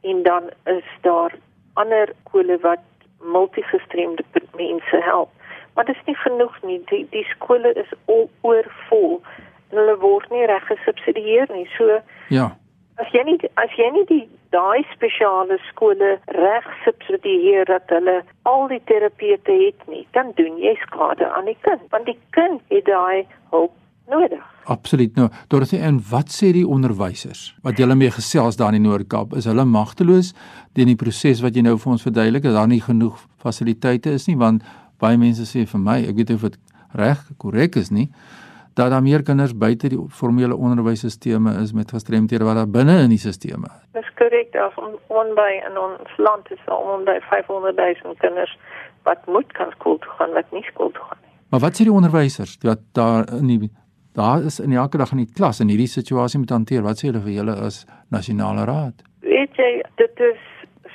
en 0.00 0.22
dan 0.22 0.42
is 0.64 0.88
daar 1.00 1.32
ander 1.72 2.12
skole 2.24 2.58
wat 2.58 2.78
multigestremde 3.20 4.22
mense 4.56 4.96
help. 4.96 5.30
Maar 5.74 5.84
dit 5.84 5.96
is 5.96 6.04
nie 6.04 6.16
genoeg 6.16 6.62
nie. 6.62 6.82
Die 6.84 7.06
die 7.10 7.24
skole 7.24 7.72
is 7.72 7.92
oorvol 8.40 9.20
en 9.22 9.57
hulle 9.76 9.96
word 10.00 10.30
nie 10.30 10.46
reg 10.46 10.64
gesubsidieer 10.70 11.50
nie. 11.52 11.66
So 11.76 12.00
Ja. 12.28 12.56
As 12.98 13.12
jy 13.14 13.22
nie 13.24 13.38
as 13.56 13.70
jy 13.78 13.90
nie 13.94 14.04
die 14.08 14.24
daai 14.50 14.82
spesiale 14.92 15.58
skole 15.68 16.16
reg 16.34 16.68
subsidieer 16.84 17.68
dat 17.68 17.90
hulle 17.94 18.22
al 18.48 18.68
die 18.68 18.80
terapeute 18.90 19.52
het 19.52 19.84
nie, 19.88 20.06
dan 20.16 20.32
doen 20.36 20.56
jy 20.58 20.74
skade 20.82 21.28
aan 21.36 21.46
die 21.50 21.58
kind, 21.66 21.84
want 21.90 22.06
die 22.06 22.18
kind 22.30 22.60
het 22.72 22.88
daai 22.88 23.26
hulp 23.52 23.74
nodig. 24.08 24.44
Absoluut 24.64 25.14
nou. 25.16 25.28
Dorothy 25.48 25.78
en 25.84 26.00
wat 26.10 26.32
sê 26.32 26.50
die 26.56 26.66
onderwysers 26.66 27.52
wat 27.62 27.78
julle 27.80 27.94
mee 27.94 28.10
gesels 28.12 28.56
daar 28.56 28.74
in 28.74 28.82
die 28.82 28.88
Noord-Kaap? 28.88 29.36
Is 29.36 29.48
hulle 29.48 29.64
magteloos 29.68 30.34
teen 30.76 30.90
die 30.90 30.98
proses 30.98 31.44
wat 31.44 31.56
jy 31.56 31.64
nou 31.64 31.76
vir 31.78 31.94
ons 31.94 32.04
verduidelik? 32.04 32.48
Is 32.48 32.56
daar 32.56 32.68
nie 32.68 32.82
genoeg 32.84 33.20
fasiliteite 33.44 34.12
is 34.16 34.26
nie 34.28 34.36
want 34.40 34.66
baie 34.98 35.16
mense 35.20 35.46
sê 35.46 35.64
vir 35.68 35.80
my, 35.80 36.00
ek 36.08 36.18
weet 36.18 36.34
of 36.34 36.44
dit 36.48 36.60
reg 36.98 37.20
korrek 37.38 37.76
is 37.78 37.92
nie 37.94 38.08
dat 38.78 38.90
daar 38.94 39.02
meer 39.02 39.22
kinders 39.26 39.54
buite 39.64 39.88
die 39.90 39.98
formele 40.20 40.56
onderwysstelsels 40.56 41.62
is 41.62 41.72
met 41.74 41.90
gestremdhede 41.90 42.46
wat 42.46 42.60
daar 42.60 42.70
binne 42.78 43.00
in 43.04 43.14
die 43.14 43.18
stelsels. 43.18 43.72
Dis 43.98 44.10
korrek, 44.20 44.52
daar 44.54 44.70
is 44.70 44.78
onby 45.20 45.50
in 45.68 45.78
ons 45.78 46.12
land 46.16 46.50
is 46.54 46.62
al 46.66 46.84
onder 46.94 47.18
500 47.30 47.76
000 47.76 48.14
kinders 48.22 48.54
wat 49.08 49.26
moet 49.26 49.52
kan 49.58 49.70
skool 49.78 49.98
toe 49.98 50.14
gaan, 50.18 50.32
wat 50.36 50.50
nie 50.54 50.62
skool 50.70 50.90
toe 50.94 51.04
gaan 51.08 51.22
nie. 51.22 51.34
Maar 51.50 51.64
wat 51.66 51.78
sê 51.78 51.88
die 51.88 51.96
onderwysers 52.00 52.58
wat 52.62 52.84
daar 52.92 53.26
in 53.40 53.46
die 53.50 53.70
daar 54.18 54.42
is 54.50 54.58
in 54.60 54.72
elke 54.72 54.98
dag 54.98 55.10
in 55.14 55.22
die 55.24 55.32
klas 55.38 55.60
in 55.62 55.70
hierdie 55.70 55.90
situasie 55.90 56.38
moet 56.42 56.54
hanteer? 56.54 56.82
Wat 56.86 57.00
sê 57.00 57.10
hulle 57.10 57.22
vir 57.26 57.34
julle 57.40 57.54
as 57.68 57.84
nasionale 58.14 58.66
raad? 58.70 59.02
Weet 59.26 59.58
jy, 59.58 59.72
dit 60.02 60.22
is 60.30 60.40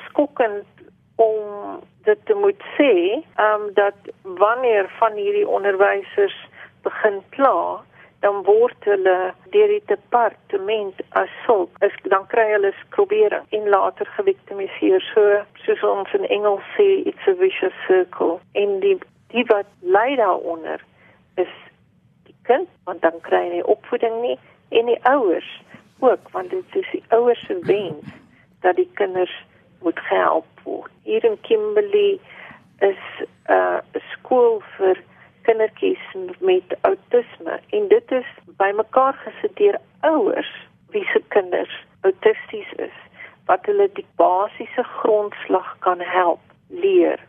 skokkend 0.08 0.88
om 1.16 1.84
dit 2.08 2.26
te 2.28 2.36
moet 2.40 2.64
sê, 2.78 2.92
ehm 3.20 3.68
um, 3.68 3.70
dat 3.76 4.12
wanneer 4.40 4.90
van 5.00 5.16
hierdie 5.20 5.48
onderwysers 5.48 6.36
begin 6.84 7.22
kla, 7.36 7.82
dan 8.24 8.44
word 8.48 8.88
hulle 8.88 9.34
deur 9.52 9.72
die 9.72 9.84
departement 9.90 11.02
as 11.20 11.32
sulk, 11.46 11.76
is 11.84 11.96
dan 12.08 12.24
kry 12.32 12.46
hulle 12.54 12.72
skrobering 12.86 13.48
en 13.58 13.68
later 13.74 14.08
gewiktimiseer 14.16 15.04
so 15.10 15.42
soos 15.66 15.84
ons 15.90 16.14
in 16.16 16.28
Engels 16.32 16.64
sê 16.78 16.88
it's 17.10 17.28
a 17.28 17.36
vicious 17.42 17.76
circle. 17.88 18.40
En 18.56 18.80
die 18.86 18.96
die 19.34 19.44
wat 19.50 19.68
ly 19.82 20.16
daaronder 20.16 20.80
is 21.42 21.52
die 22.30 22.36
kind 22.48 22.70
want 22.88 23.02
dan 23.04 23.20
kry 23.28 23.44
hy 23.56 23.62
opvoeding 23.76 24.20
nie 24.22 24.38
en 24.78 24.92
die 24.92 25.00
ouers 25.10 25.50
ook 26.00 26.30
want 26.36 26.54
dit 26.54 26.78
is 26.80 26.92
die 26.92 27.04
ouers 27.18 27.42
se 27.48 27.58
wens 27.68 28.14
dat 28.64 28.80
die 28.80 28.90
kinders 29.00 29.34
moet 29.84 30.00
gehelp 30.08 30.48
word. 30.64 30.92
Hier 31.04 31.26
in 31.28 31.36
Kimberley 31.42 32.20
is 32.80 33.04
'n 33.20 33.52
uh, 33.52 33.80
skool 34.16 34.62
vir 34.78 35.04
kindertjies 35.48 36.04
met 36.40 36.76
outisme 36.82 37.60
en 37.70 37.88
dit 37.88 38.12
is 38.12 38.30
bymekaar 38.58 39.14
gesit 39.26 39.56
deur 39.62 39.80
ouers 40.00 40.52
wie 40.96 41.06
se 41.14 41.22
kinders 41.36 41.76
autisties 42.02 42.72
is 42.88 42.98
wat 43.46 43.66
hulle 43.66 43.90
die 43.94 44.06
basiese 44.16 44.84
grondslag 44.84 45.76
kan 45.80 46.00
help 46.00 46.40
leer 46.68 47.20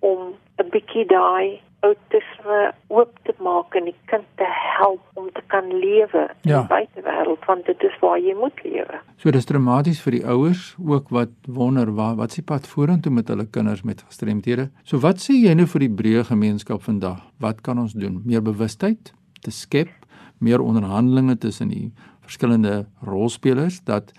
om 0.00 0.34
'n 0.58 0.68
bietjie 0.70 1.06
daai 1.06 1.60
outisme 1.82 2.58
oop 2.94 3.12
te 3.26 3.34
maak 3.42 3.74
en 3.78 3.88
die 3.90 3.96
kind 4.10 4.26
te 4.38 4.46
help 4.78 5.02
om 5.18 5.28
te 5.34 5.42
kan 5.52 5.66
lewe 5.70 6.24
in 6.44 6.52
ja. 6.52 6.60
die 6.60 6.70
buitewêreld 6.70 7.46
want 7.48 7.66
dit 7.66 7.86
is 7.88 7.96
waar 8.02 8.18
jy 8.22 8.34
moet 8.38 8.62
lewe. 8.66 9.00
So 9.22 9.34
dis 9.34 9.48
dramaties 9.48 10.02
vir 10.04 10.18
die 10.18 10.22
ouers 10.26 10.62
ook 10.78 11.10
wat 11.14 11.32
wonder 11.46 11.90
wat 11.98 12.18
wat 12.20 12.36
se 12.36 12.44
pad 12.46 12.68
vorentoe 12.70 13.12
met 13.12 13.32
hulle 13.32 13.48
kinders 13.50 13.82
met 13.82 14.04
gestremthede. 14.06 14.68
So 14.84 15.02
wat 15.02 15.22
sê 15.24 15.38
jy 15.40 15.56
nou 15.58 15.66
vir 15.74 15.86
die 15.88 15.94
breë 16.02 16.26
gemeenskap 16.30 16.86
vandag? 16.86 17.18
Wat 17.42 17.64
kan 17.66 17.82
ons 17.82 17.96
doen? 17.98 18.20
Meer 18.26 18.44
bewustheid 18.44 19.12
te 19.42 19.50
skep, 19.50 19.90
meer 20.38 20.62
onderhandelinge 20.62 21.38
tussen 21.42 21.74
die 21.74 21.90
verskillende 22.22 22.86
rolspelers 23.02 23.82
dat 23.84 24.12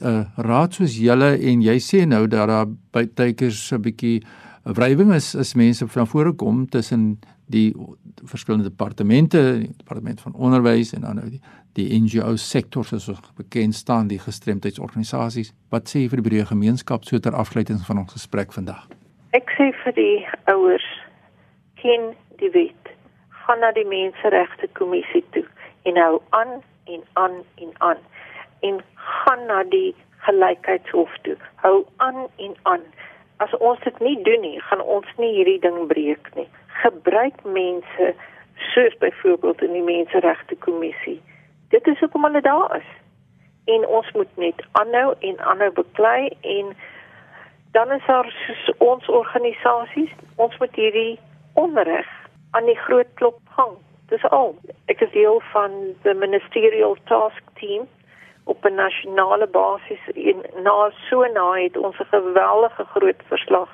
'n 0.00 0.06
uh, 0.08 0.24
raad 0.36 0.74
soos 0.74 0.96
julle 0.96 1.36
en 1.36 1.60
jy 1.60 1.76
sê 1.76 2.06
nou 2.08 2.26
dat 2.26 2.48
daar 2.48 2.66
by 2.92 3.04
tydkers 3.04 3.72
'n 3.72 3.82
bietjie 3.82 4.18
'n 4.20 4.24
wrywing 4.64 5.12
is 5.14 5.34
is 5.34 5.54
mense 5.54 5.86
van 5.88 6.06
vore 6.06 6.32
kom 6.32 6.68
tussen 6.68 7.20
die 7.46 7.74
verskillende 8.24 8.68
departemente, 8.68 9.58
die 9.58 9.74
departement 9.76 10.20
van 10.20 10.34
onderwys 10.34 10.92
en 10.92 11.00
dan 11.00 11.20
nou 11.20 11.28
die 11.30 11.40
die 11.72 12.00
NGO 12.00 12.36
sektor 12.36 12.84
soos 12.84 13.06
bekend 13.36 13.74
staan, 13.74 14.08
die 14.08 14.18
gestremdheidsorganisasies. 14.20 15.54
Wat 15.72 15.88
sê 15.88 16.02
jy 16.02 16.10
vir 16.12 16.20
die 16.20 16.26
breë 16.26 16.48
gemeenskap 16.50 17.06
so 17.08 17.16
ter 17.18 17.32
afsluiting 17.32 17.80
van 17.86 18.02
ons 18.02 18.12
gesprek 18.12 18.52
vandag? 18.52 18.82
Ek 19.32 19.48
sê 19.56 19.70
vir 19.84 19.96
die 19.96 20.18
ouers 20.52 20.88
ken 21.80 22.10
die 22.42 22.52
wet. 22.52 22.92
Gaan 23.46 23.64
na 23.64 23.72
die 23.72 23.88
menseregte 23.88 24.68
kommissie 24.76 25.24
toe 25.32 25.46
en 25.88 25.96
hou 25.96 26.20
aan 26.36 26.60
en 26.92 27.00
aan 27.24 27.40
en 27.64 27.72
aan 27.88 28.02
en 28.68 28.82
gaan 29.24 29.46
na 29.48 29.62
die 29.72 29.94
gelykheidshof 30.26 31.16
toe. 31.26 31.38
Hou 31.64 31.78
aan 31.96 32.26
en 32.36 32.54
aan. 32.62 32.84
As 33.42 33.54
ons 33.58 33.80
dit 33.82 33.98
nie 33.98 34.18
doen 34.22 34.44
nie, 34.44 34.58
gaan 34.68 34.82
ons 34.96 35.08
nie 35.18 35.32
hierdie 35.34 35.58
ding 35.64 35.78
breek 35.90 36.28
nie. 36.38 36.48
Gebruik 36.82 37.40
mense 37.56 38.12
soos 38.72 38.94
byvoorbeeld 39.02 39.62
in 39.66 39.72
die 39.72 39.86
Menseregte 39.86 40.58
Kommissie. 40.66 41.18
Dit 41.74 41.86
is 41.90 41.98
hoekom 41.98 42.26
hulle 42.28 42.42
daar 42.44 42.76
is. 42.76 42.90
En 43.74 43.86
ons 43.86 44.10
moet 44.18 44.36
net 44.36 44.62
aanhou 44.78 45.14
en 45.30 45.40
aanhou 45.52 45.70
beklei 45.80 46.30
en 46.56 46.74
dan 47.72 47.92
is 47.92 48.06
daar 48.06 48.28
ons 48.78 49.08
organisasies, 49.08 50.12
ons 50.36 50.58
moet 50.58 50.74
hierdie 50.76 51.18
onreg 51.54 52.08
aan 52.50 52.68
die 52.68 52.78
groot 52.84 53.10
klop 53.14 53.40
hang. 53.56 53.74
Dis 54.12 54.24
al. 54.28 54.54
Ek 54.92 55.00
is 55.00 55.14
deel 55.16 55.40
van 55.54 55.74
die 56.04 56.14
ministerial 56.14 56.98
task 57.10 57.54
team 57.58 57.88
op 58.44 58.64
'n 58.64 58.74
nasionale 58.74 59.46
basis 59.46 60.02
en 60.14 60.42
na 60.62 60.90
so 61.08 61.24
na 61.32 61.52
het 61.52 61.76
ons 61.76 61.98
'n 61.98 62.10
geweldige 62.10 62.84
groot 62.84 63.22
verslag 63.26 63.68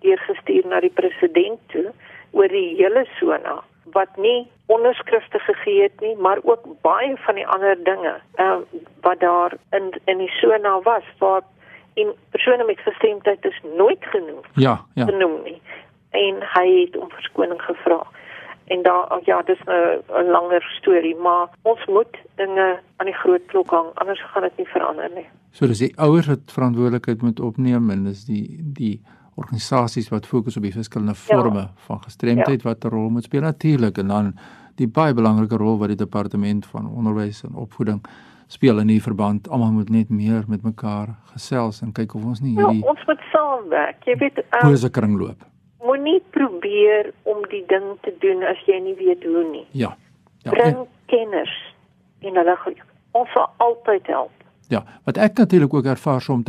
deurgestuur 0.00 0.66
na 0.66 0.80
die 0.80 0.96
president 1.00 1.60
toe 1.66 1.92
oor 2.30 2.48
die 2.48 2.74
hele 2.76 3.06
sona 3.18 3.62
wat 3.84 4.16
nie 4.16 4.50
onderskrifte 4.66 5.38
gegee 5.38 5.82
het 5.82 6.00
nie, 6.00 6.16
maar 6.16 6.38
ook 6.42 6.64
baie 6.80 7.16
van 7.16 7.34
die 7.34 7.46
ander 7.46 7.84
dinge 7.84 8.20
uh, 8.36 8.56
wat 9.00 9.20
daar 9.20 9.52
in 9.70 9.92
in 10.04 10.18
die 10.18 10.30
sona 10.30 10.80
was 10.80 11.04
waar 11.18 11.42
en 11.94 12.14
persone 12.30 12.64
met 12.64 12.78
gestremdheid 12.78 13.44
is 13.44 13.60
nooit 13.76 14.04
genoem. 14.04 14.40
Ja, 14.54 14.84
ja. 14.94 15.04
Genoem 15.04 15.42
nie. 15.42 15.62
En 16.10 16.34
hy 16.40 16.80
het 16.80 16.96
om 16.96 17.10
verskoning 17.10 17.62
gevra. 17.62 18.06
En 18.72 18.82
daar 18.82 19.20
ja, 19.24 19.42
dis 19.42 19.60
'n 19.66 20.30
langer 20.30 20.62
storie, 20.78 21.16
maar 21.16 21.48
ons 21.62 21.86
moet 21.86 22.16
dinge 22.34 22.80
aan 22.96 23.06
die 23.06 23.20
groot 23.22 23.44
klok 23.46 23.70
hang, 23.70 23.88
anders 23.94 24.22
gaan 24.32 24.42
dit 24.42 24.56
nie 24.56 24.66
verander 24.66 25.10
nie. 25.14 25.26
So 25.50 25.66
dis 25.66 25.78
die 25.78 25.92
ouers 25.96 26.26
wat 26.26 26.52
verantwoordelikheid 26.52 27.22
moet 27.22 27.40
opneem 27.40 27.90
en 27.90 28.04
dis 28.04 28.24
die 28.24 28.60
die 28.62 29.02
organisasies 29.34 30.08
wat 30.08 30.26
fokus 30.26 30.56
op 30.56 30.62
die 30.62 30.72
verskillende 30.72 31.14
forme 31.14 31.60
ja. 31.60 31.70
van 31.86 32.02
gestremdheid 32.02 32.62
ja. 32.62 32.68
wat 32.68 32.84
'n 32.84 32.88
rol 32.88 33.08
moet 33.08 33.24
speel 33.24 33.40
natuurlik 33.40 33.98
en 33.98 34.08
dan 34.08 34.34
die 34.76 34.88
baie 34.88 35.14
belangrike 35.14 35.56
rol 35.56 35.78
wat 35.78 35.88
die 35.88 35.96
departement 35.96 36.66
van 36.66 36.88
onderwys 36.88 37.42
en 37.44 37.54
opvoeding 37.54 38.00
speel 38.46 38.78
in 38.78 38.88
hierdie 38.88 39.02
verband. 39.02 39.48
Almal 39.48 39.72
moet 39.72 39.88
net 39.88 40.08
meer 40.08 40.44
met 40.48 40.62
mekaar 40.62 41.14
gesels 41.32 41.82
en 41.82 41.92
kyk 41.92 42.14
of 42.14 42.24
ons 42.24 42.40
nie 42.40 42.54
ja, 42.54 42.60
hierdie 42.60 42.82
ja, 42.82 42.88
ons 42.88 43.06
moet 43.06 43.20
saamwerk. 43.32 44.04
Jy 44.04 44.16
weet, 44.16 44.38
um, 44.38 44.68
bose 44.68 44.90
kring 44.90 45.18
loop. 45.18 45.51
Moenie 45.82 46.22
probeer 46.30 47.12
om 47.22 47.42
die 47.50 47.64
ding 47.66 47.98
te 48.00 48.14
doen 48.18 48.42
as 48.42 48.60
jy 48.66 48.78
nie 48.80 48.94
weet 48.94 49.24
hoe 49.24 49.44
nie. 49.50 49.66
Ja. 49.70 49.96
Ja. 50.42 50.50
Bring 50.50 50.76
en, 50.76 50.86
kenners 51.06 51.54
en 52.20 52.38
hulle 52.38 52.56
ons 53.12 53.30
sal 53.34 53.50
altyd 53.56 54.06
help. 54.06 54.32
Ja, 54.72 54.84
wat 55.04 55.18
ek 55.20 55.36
natuurlik 55.38 55.74
ook 55.74 55.84
ervaar 55.84 56.22
soms 56.22 56.44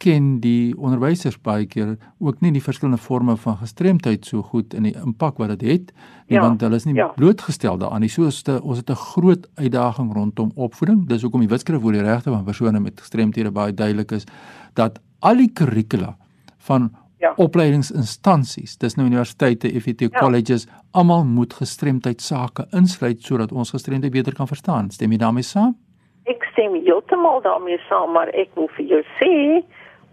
ken 0.00 0.38
die 0.40 0.72
onderwysers 0.80 1.36
baie 1.44 1.66
keer 1.68 1.96
ook 2.24 2.40
nie 2.40 2.52
die 2.54 2.62
verskillende 2.64 3.00
forme 3.02 3.34
van 3.42 3.58
gestremdheid 3.60 4.24
so 4.24 4.42
goed 4.52 4.74
in 4.76 4.86
die 4.88 4.94
impak 4.96 5.40
wat 5.42 5.52
dit 5.52 5.66
het 5.68 5.90
nie 6.30 6.38
ja, 6.38 6.44
want 6.46 6.62
hulle 6.64 6.78
is 6.80 6.86
nie 6.88 6.96
ja. 6.96 7.10
blootgestel 7.16 7.76
daaraan 7.80 8.04
nie. 8.04 8.10
So 8.12 8.30
is 8.30 8.40
dit 8.46 8.60
ons 8.60 8.80
het 8.80 8.90
'n 8.90 9.02
groot 9.12 9.48
uitdaging 9.60 10.12
rondom 10.14 10.52
opvoeding. 10.54 11.08
Dis 11.08 11.22
hoekom 11.22 11.40
die 11.40 11.52
wetskrif 11.52 11.84
oor 11.84 11.92
die 11.92 12.02
regte 12.06 12.30
van 12.30 12.44
persone 12.44 12.80
met 12.80 13.00
gestremthede 13.00 13.50
baie 13.50 13.74
duidelik 13.74 14.12
is 14.12 14.24
dat 14.74 15.00
al 15.20 15.36
die 15.36 15.52
kurrikula 15.52 16.16
van 16.58 16.90
ja. 17.20 17.32
opleidingsinstansies, 17.36 18.76
dis 18.80 18.96
nou 18.96 19.06
universiteite, 19.06 19.70
FET 19.80 20.06
ja. 20.06 20.12
colleges, 20.18 20.66
almal 20.96 21.24
moet 21.24 21.54
gestremdheid 21.54 22.20
sake 22.24 22.66
insluit 22.76 23.22
sodat 23.22 23.52
ons 23.52 23.74
gestremdheid 23.76 24.12
beter 24.12 24.36
kan 24.36 24.48
verstaan. 24.50 24.90
Stem 24.90 25.12
jy 25.12 25.20
daarmee 25.20 25.46
saam? 25.46 25.76
Ek 26.30 26.44
stem 26.52 26.76
heeltemal 26.84 27.42
daarmee 27.44 27.78
saam, 27.88 28.12
maar 28.16 28.32
ek 28.38 28.52
wil 28.58 28.68
vir 28.76 28.88
jou 28.94 29.04
sê 29.18 29.36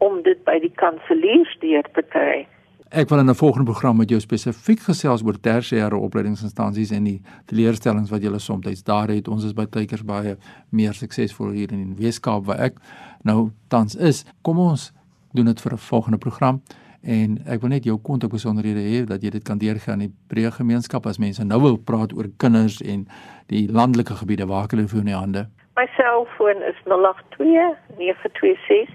om 0.04 0.22
dit 0.26 0.40
by 0.46 0.60
die 0.62 0.74
kanseliers 0.78 1.58
deur 1.64 1.88
te 1.96 2.04
kry. 2.14 2.46
Ek 2.88 3.10
wil 3.10 3.20
in 3.20 3.30
'n 3.30 3.36
volgende 3.36 3.72
program 3.72 3.98
met 3.98 4.10
jou 4.10 4.20
spesifiek 4.20 4.80
gesels 4.80 5.24
oor 5.24 5.36
tersiêre 5.36 5.96
opleidingsinstansies 5.96 6.92
en 6.92 7.04
die 7.04 7.22
leerstellings 7.48 8.10
wat 8.10 8.22
julle 8.22 8.40
soms 8.40 8.84
daar 8.84 9.10
het. 9.10 9.28
Ons 9.28 9.44
is 9.44 9.54
by 9.54 9.66
Tuikers 9.66 10.04
baie 10.04 10.38
meer 10.70 10.94
suksesvol 10.94 11.50
hier 11.50 11.72
in 11.72 11.94
die 11.94 12.06
Weskaap 12.06 12.46
waar 12.46 12.60
ek 12.60 12.76
nou 13.24 13.52
tans 13.68 13.96
is. 13.96 14.26
Kom 14.42 14.60
ons 14.60 14.94
doen 15.34 15.46
dit 15.46 15.62
vir 15.62 15.74
'n 15.74 15.78
volgende 15.78 16.18
program 16.18 16.62
en 17.04 17.38
ek 17.46 17.62
wil 17.62 17.70
net 17.70 17.86
jou 17.86 17.98
kontak 17.98 18.32
besonderhede 18.32 18.84
hê 18.84 19.04
dat 19.06 19.24
jy 19.24 19.30
dit 19.38 19.44
kan 19.44 19.58
deurgee 19.58 19.94
aan 19.94 20.06
die 20.06 20.14
breë 20.32 20.52
gemeenskap 20.58 21.06
as 21.06 21.20
mense 21.22 21.44
nou 21.46 21.60
wil 21.62 21.78
praat 21.78 22.14
oor 22.14 22.30
kinders 22.38 22.82
en 22.82 23.08
die 23.48 23.68
landelike 23.72 24.18
gebiede 24.22 24.48
waar 24.48 24.68
hulle 24.72 24.88
vir 24.88 25.00
in 25.00 25.12
die 25.12 25.18
hande. 25.18 25.48
My 25.78 25.86
selfoon 25.96 26.64
is 26.66 26.80
082 26.86 27.76
926 27.98 28.90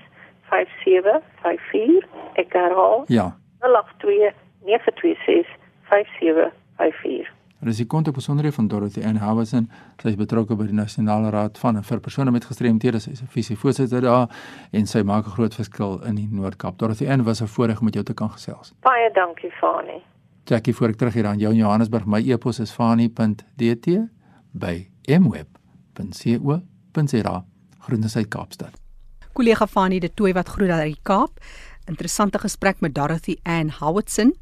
5754. 0.50 2.08
Ek 2.34 2.52
herhaal. 2.52 3.04
Ja. 3.06 3.30
082 3.60 4.34
926 4.66 5.46
5754. 5.90 7.41
Dit 7.62 7.70
is 7.70 7.78
die 7.78 7.86
kontak 7.86 8.14
besonderhede 8.14 8.56
van 8.56 8.68
Dorothy 8.68 9.04
Ann 9.06 9.20
Howison. 9.22 9.68
Sy 10.02 10.08
is 10.10 10.16
betrokke 10.18 10.56
by 10.58 10.64
die 10.66 10.74
Nasionale 10.74 11.30
Raad 11.30 11.60
van 11.62 11.76
vir 11.86 12.00
persone 12.02 12.32
met 12.34 12.44
gestremthede. 12.48 12.98
Sy 13.00 13.10
is 13.14 13.22
'n 13.22 13.28
visievoorsitter 13.30 14.00
daar 14.02 14.28
en 14.72 14.86
sy 14.86 15.02
maak 15.02 15.26
'n 15.26 15.30
groot 15.30 15.54
verskil 15.54 16.02
in 16.02 16.14
die 16.16 16.26
Noord-Kaap. 16.26 16.78
Dorothy 16.78 17.06
Ann 17.06 17.22
was 17.22 17.40
'n 17.40 17.46
voorreg 17.46 17.78
om 17.78 17.84
met 17.84 17.94
jou 17.94 18.04
te 18.04 18.14
kan 18.14 18.30
gesels. 18.30 18.72
Baie 18.80 19.10
dankie, 19.14 19.50
Fani. 19.50 20.02
Jackie, 20.44 20.74
voor 20.74 20.88
ek 20.88 20.96
terug 20.96 21.14
hier 21.14 21.26
aan 21.26 21.38
jou 21.38 21.52
in 21.52 21.58
Johannesburg, 21.58 22.06
my 22.06 22.18
e-pos 22.30 22.58
is 22.58 22.72
fani.dt 22.72 24.08
by 24.50 24.88
mweb.co.za. 25.06 26.64
Groete 27.78 28.18
uit 28.18 28.28
Kaapstad 28.28 28.82
kollega 29.32 29.66
Fanie 29.66 30.00
de 30.00 30.12
Tooi 30.14 30.32
wat 30.32 30.48
groet 30.48 30.68
daar 30.68 30.86
in 30.86 30.92
die 30.92 31.02
Kaap. 31.02 31.40
Interessante 31.90 32.38
gesprek 32.38 32.78
met 32.80 32.94
Dorothy 32.94 33.36
Ann 33.42 33.72
Howardson. 33.80 34.36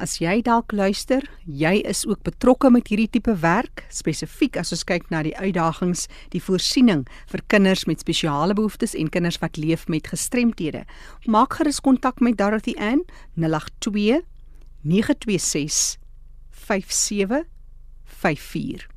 As 0.00 0.16
jy 0.16 0.40
dalk 0.44 0.72
luister, 0.72 1.20
jy 1.44 1.84
is 1.84 2.06
ook 2.08 2.22
betrokke 2.24 2.70
met 2.72 2.88
hierdie 2.88 3.10
tipe 3.12 3.34
werk, 3.42 3.84
spesifiek 3.92 4.56
as 4.56 4.72
ons 4.72 4.84
kyk 4.88 5.10
na 5.12 5.20
die 5.26 5.34
uitdagings, 5.36 6.06
die 6.32 6.40
voorsiening 6.40 7.04
vir 7.28 7.44
kinders 7.52 7.84
met 7.84 8.00
spesiale 8.00 8.56
behoeftes 8.56 8.96
en 8.96 9.12
kinders 9.12 9.36
wat 9.44 9.60
leef 9.60 9.84
met 9.92 10.08
gestremthede. 10.08 10.88
Maak 11.28 11.60
gerus 11.60 11.84
kontak 11.84 12.24
met 12.24 12.40
Dorothy 12.40 12.72
Ann 12.80 13.04
082 13.36 14.24
926 14.80 16.00
5754. 16.66 18.88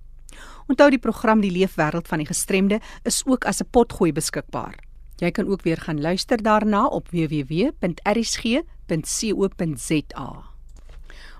Onthou 0.69 0.89
die 0.93 1.01
program 1.01 1.41
Die 1.41 1.51
Leefwêreld 1.51 2.07
van 2.07 2.23
die 2.23 2.29
Gestremde 2.29 2.79
is 3.03 3.23
ook 3.25 3.45
as 3.45 3.59
'n 3.59 3.67
potgooi 3.71 4.13
beskikbaar. 4.13 4.88
Jy 5.19 5.32
kan 5.36 5.47
ook 5.47 5.62
weer 5.67 5.77
gaan 5.77 6.01
luister 6.01 6.41
daarna 6.41 6.88
op 6.88 7.10
www.rsg.co.za. 7.12 7.69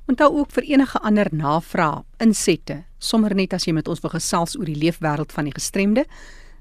Onthou 0.10 0.40
ook 0.40 0.52
vir 0.52 0.64
enige 0.64 1.00
ander 1.00 1.28
navrae, 1.32 2.04
insette, 2.18 2.84
sommer 2.98 3.36
net 3.36 3.54
as 3.54 3.66
jy 3.68 3.74
met 3.78 3.88
ons 3.88 4.02
wil 4.02 4.10
gesels 4.10 4.58
oor 4.58 4.66
die 4.66 4.82
leefwêreld 4.82 5.32
van 5.32 5.44
die 5.46 5.54
gestremde, 5.54 6.06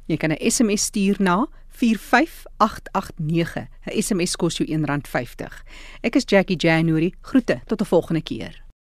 jy 0.07 0.16
kan 0.16 0.31
'n 0.31 0.50
SMS 0.50 0.83
stuur 0.92 1.16
na 1.18 1.46
45889. 1.68 3.68
'n 3.87 4.02
SMS 4.02 4.37
kos 4.37 4.57
jou 4.57 4.68
R1.50. 4.68 5.64
Ek 6.02 6.16
is 6.16 6.24
Jackie 6.26 6.57
January. 6.57 7.14
Groete 7.20 7.61
tot 7.66 7.81
'n 7.81 7.85
volgende 7.85 8.22
keer. 8.22 8.67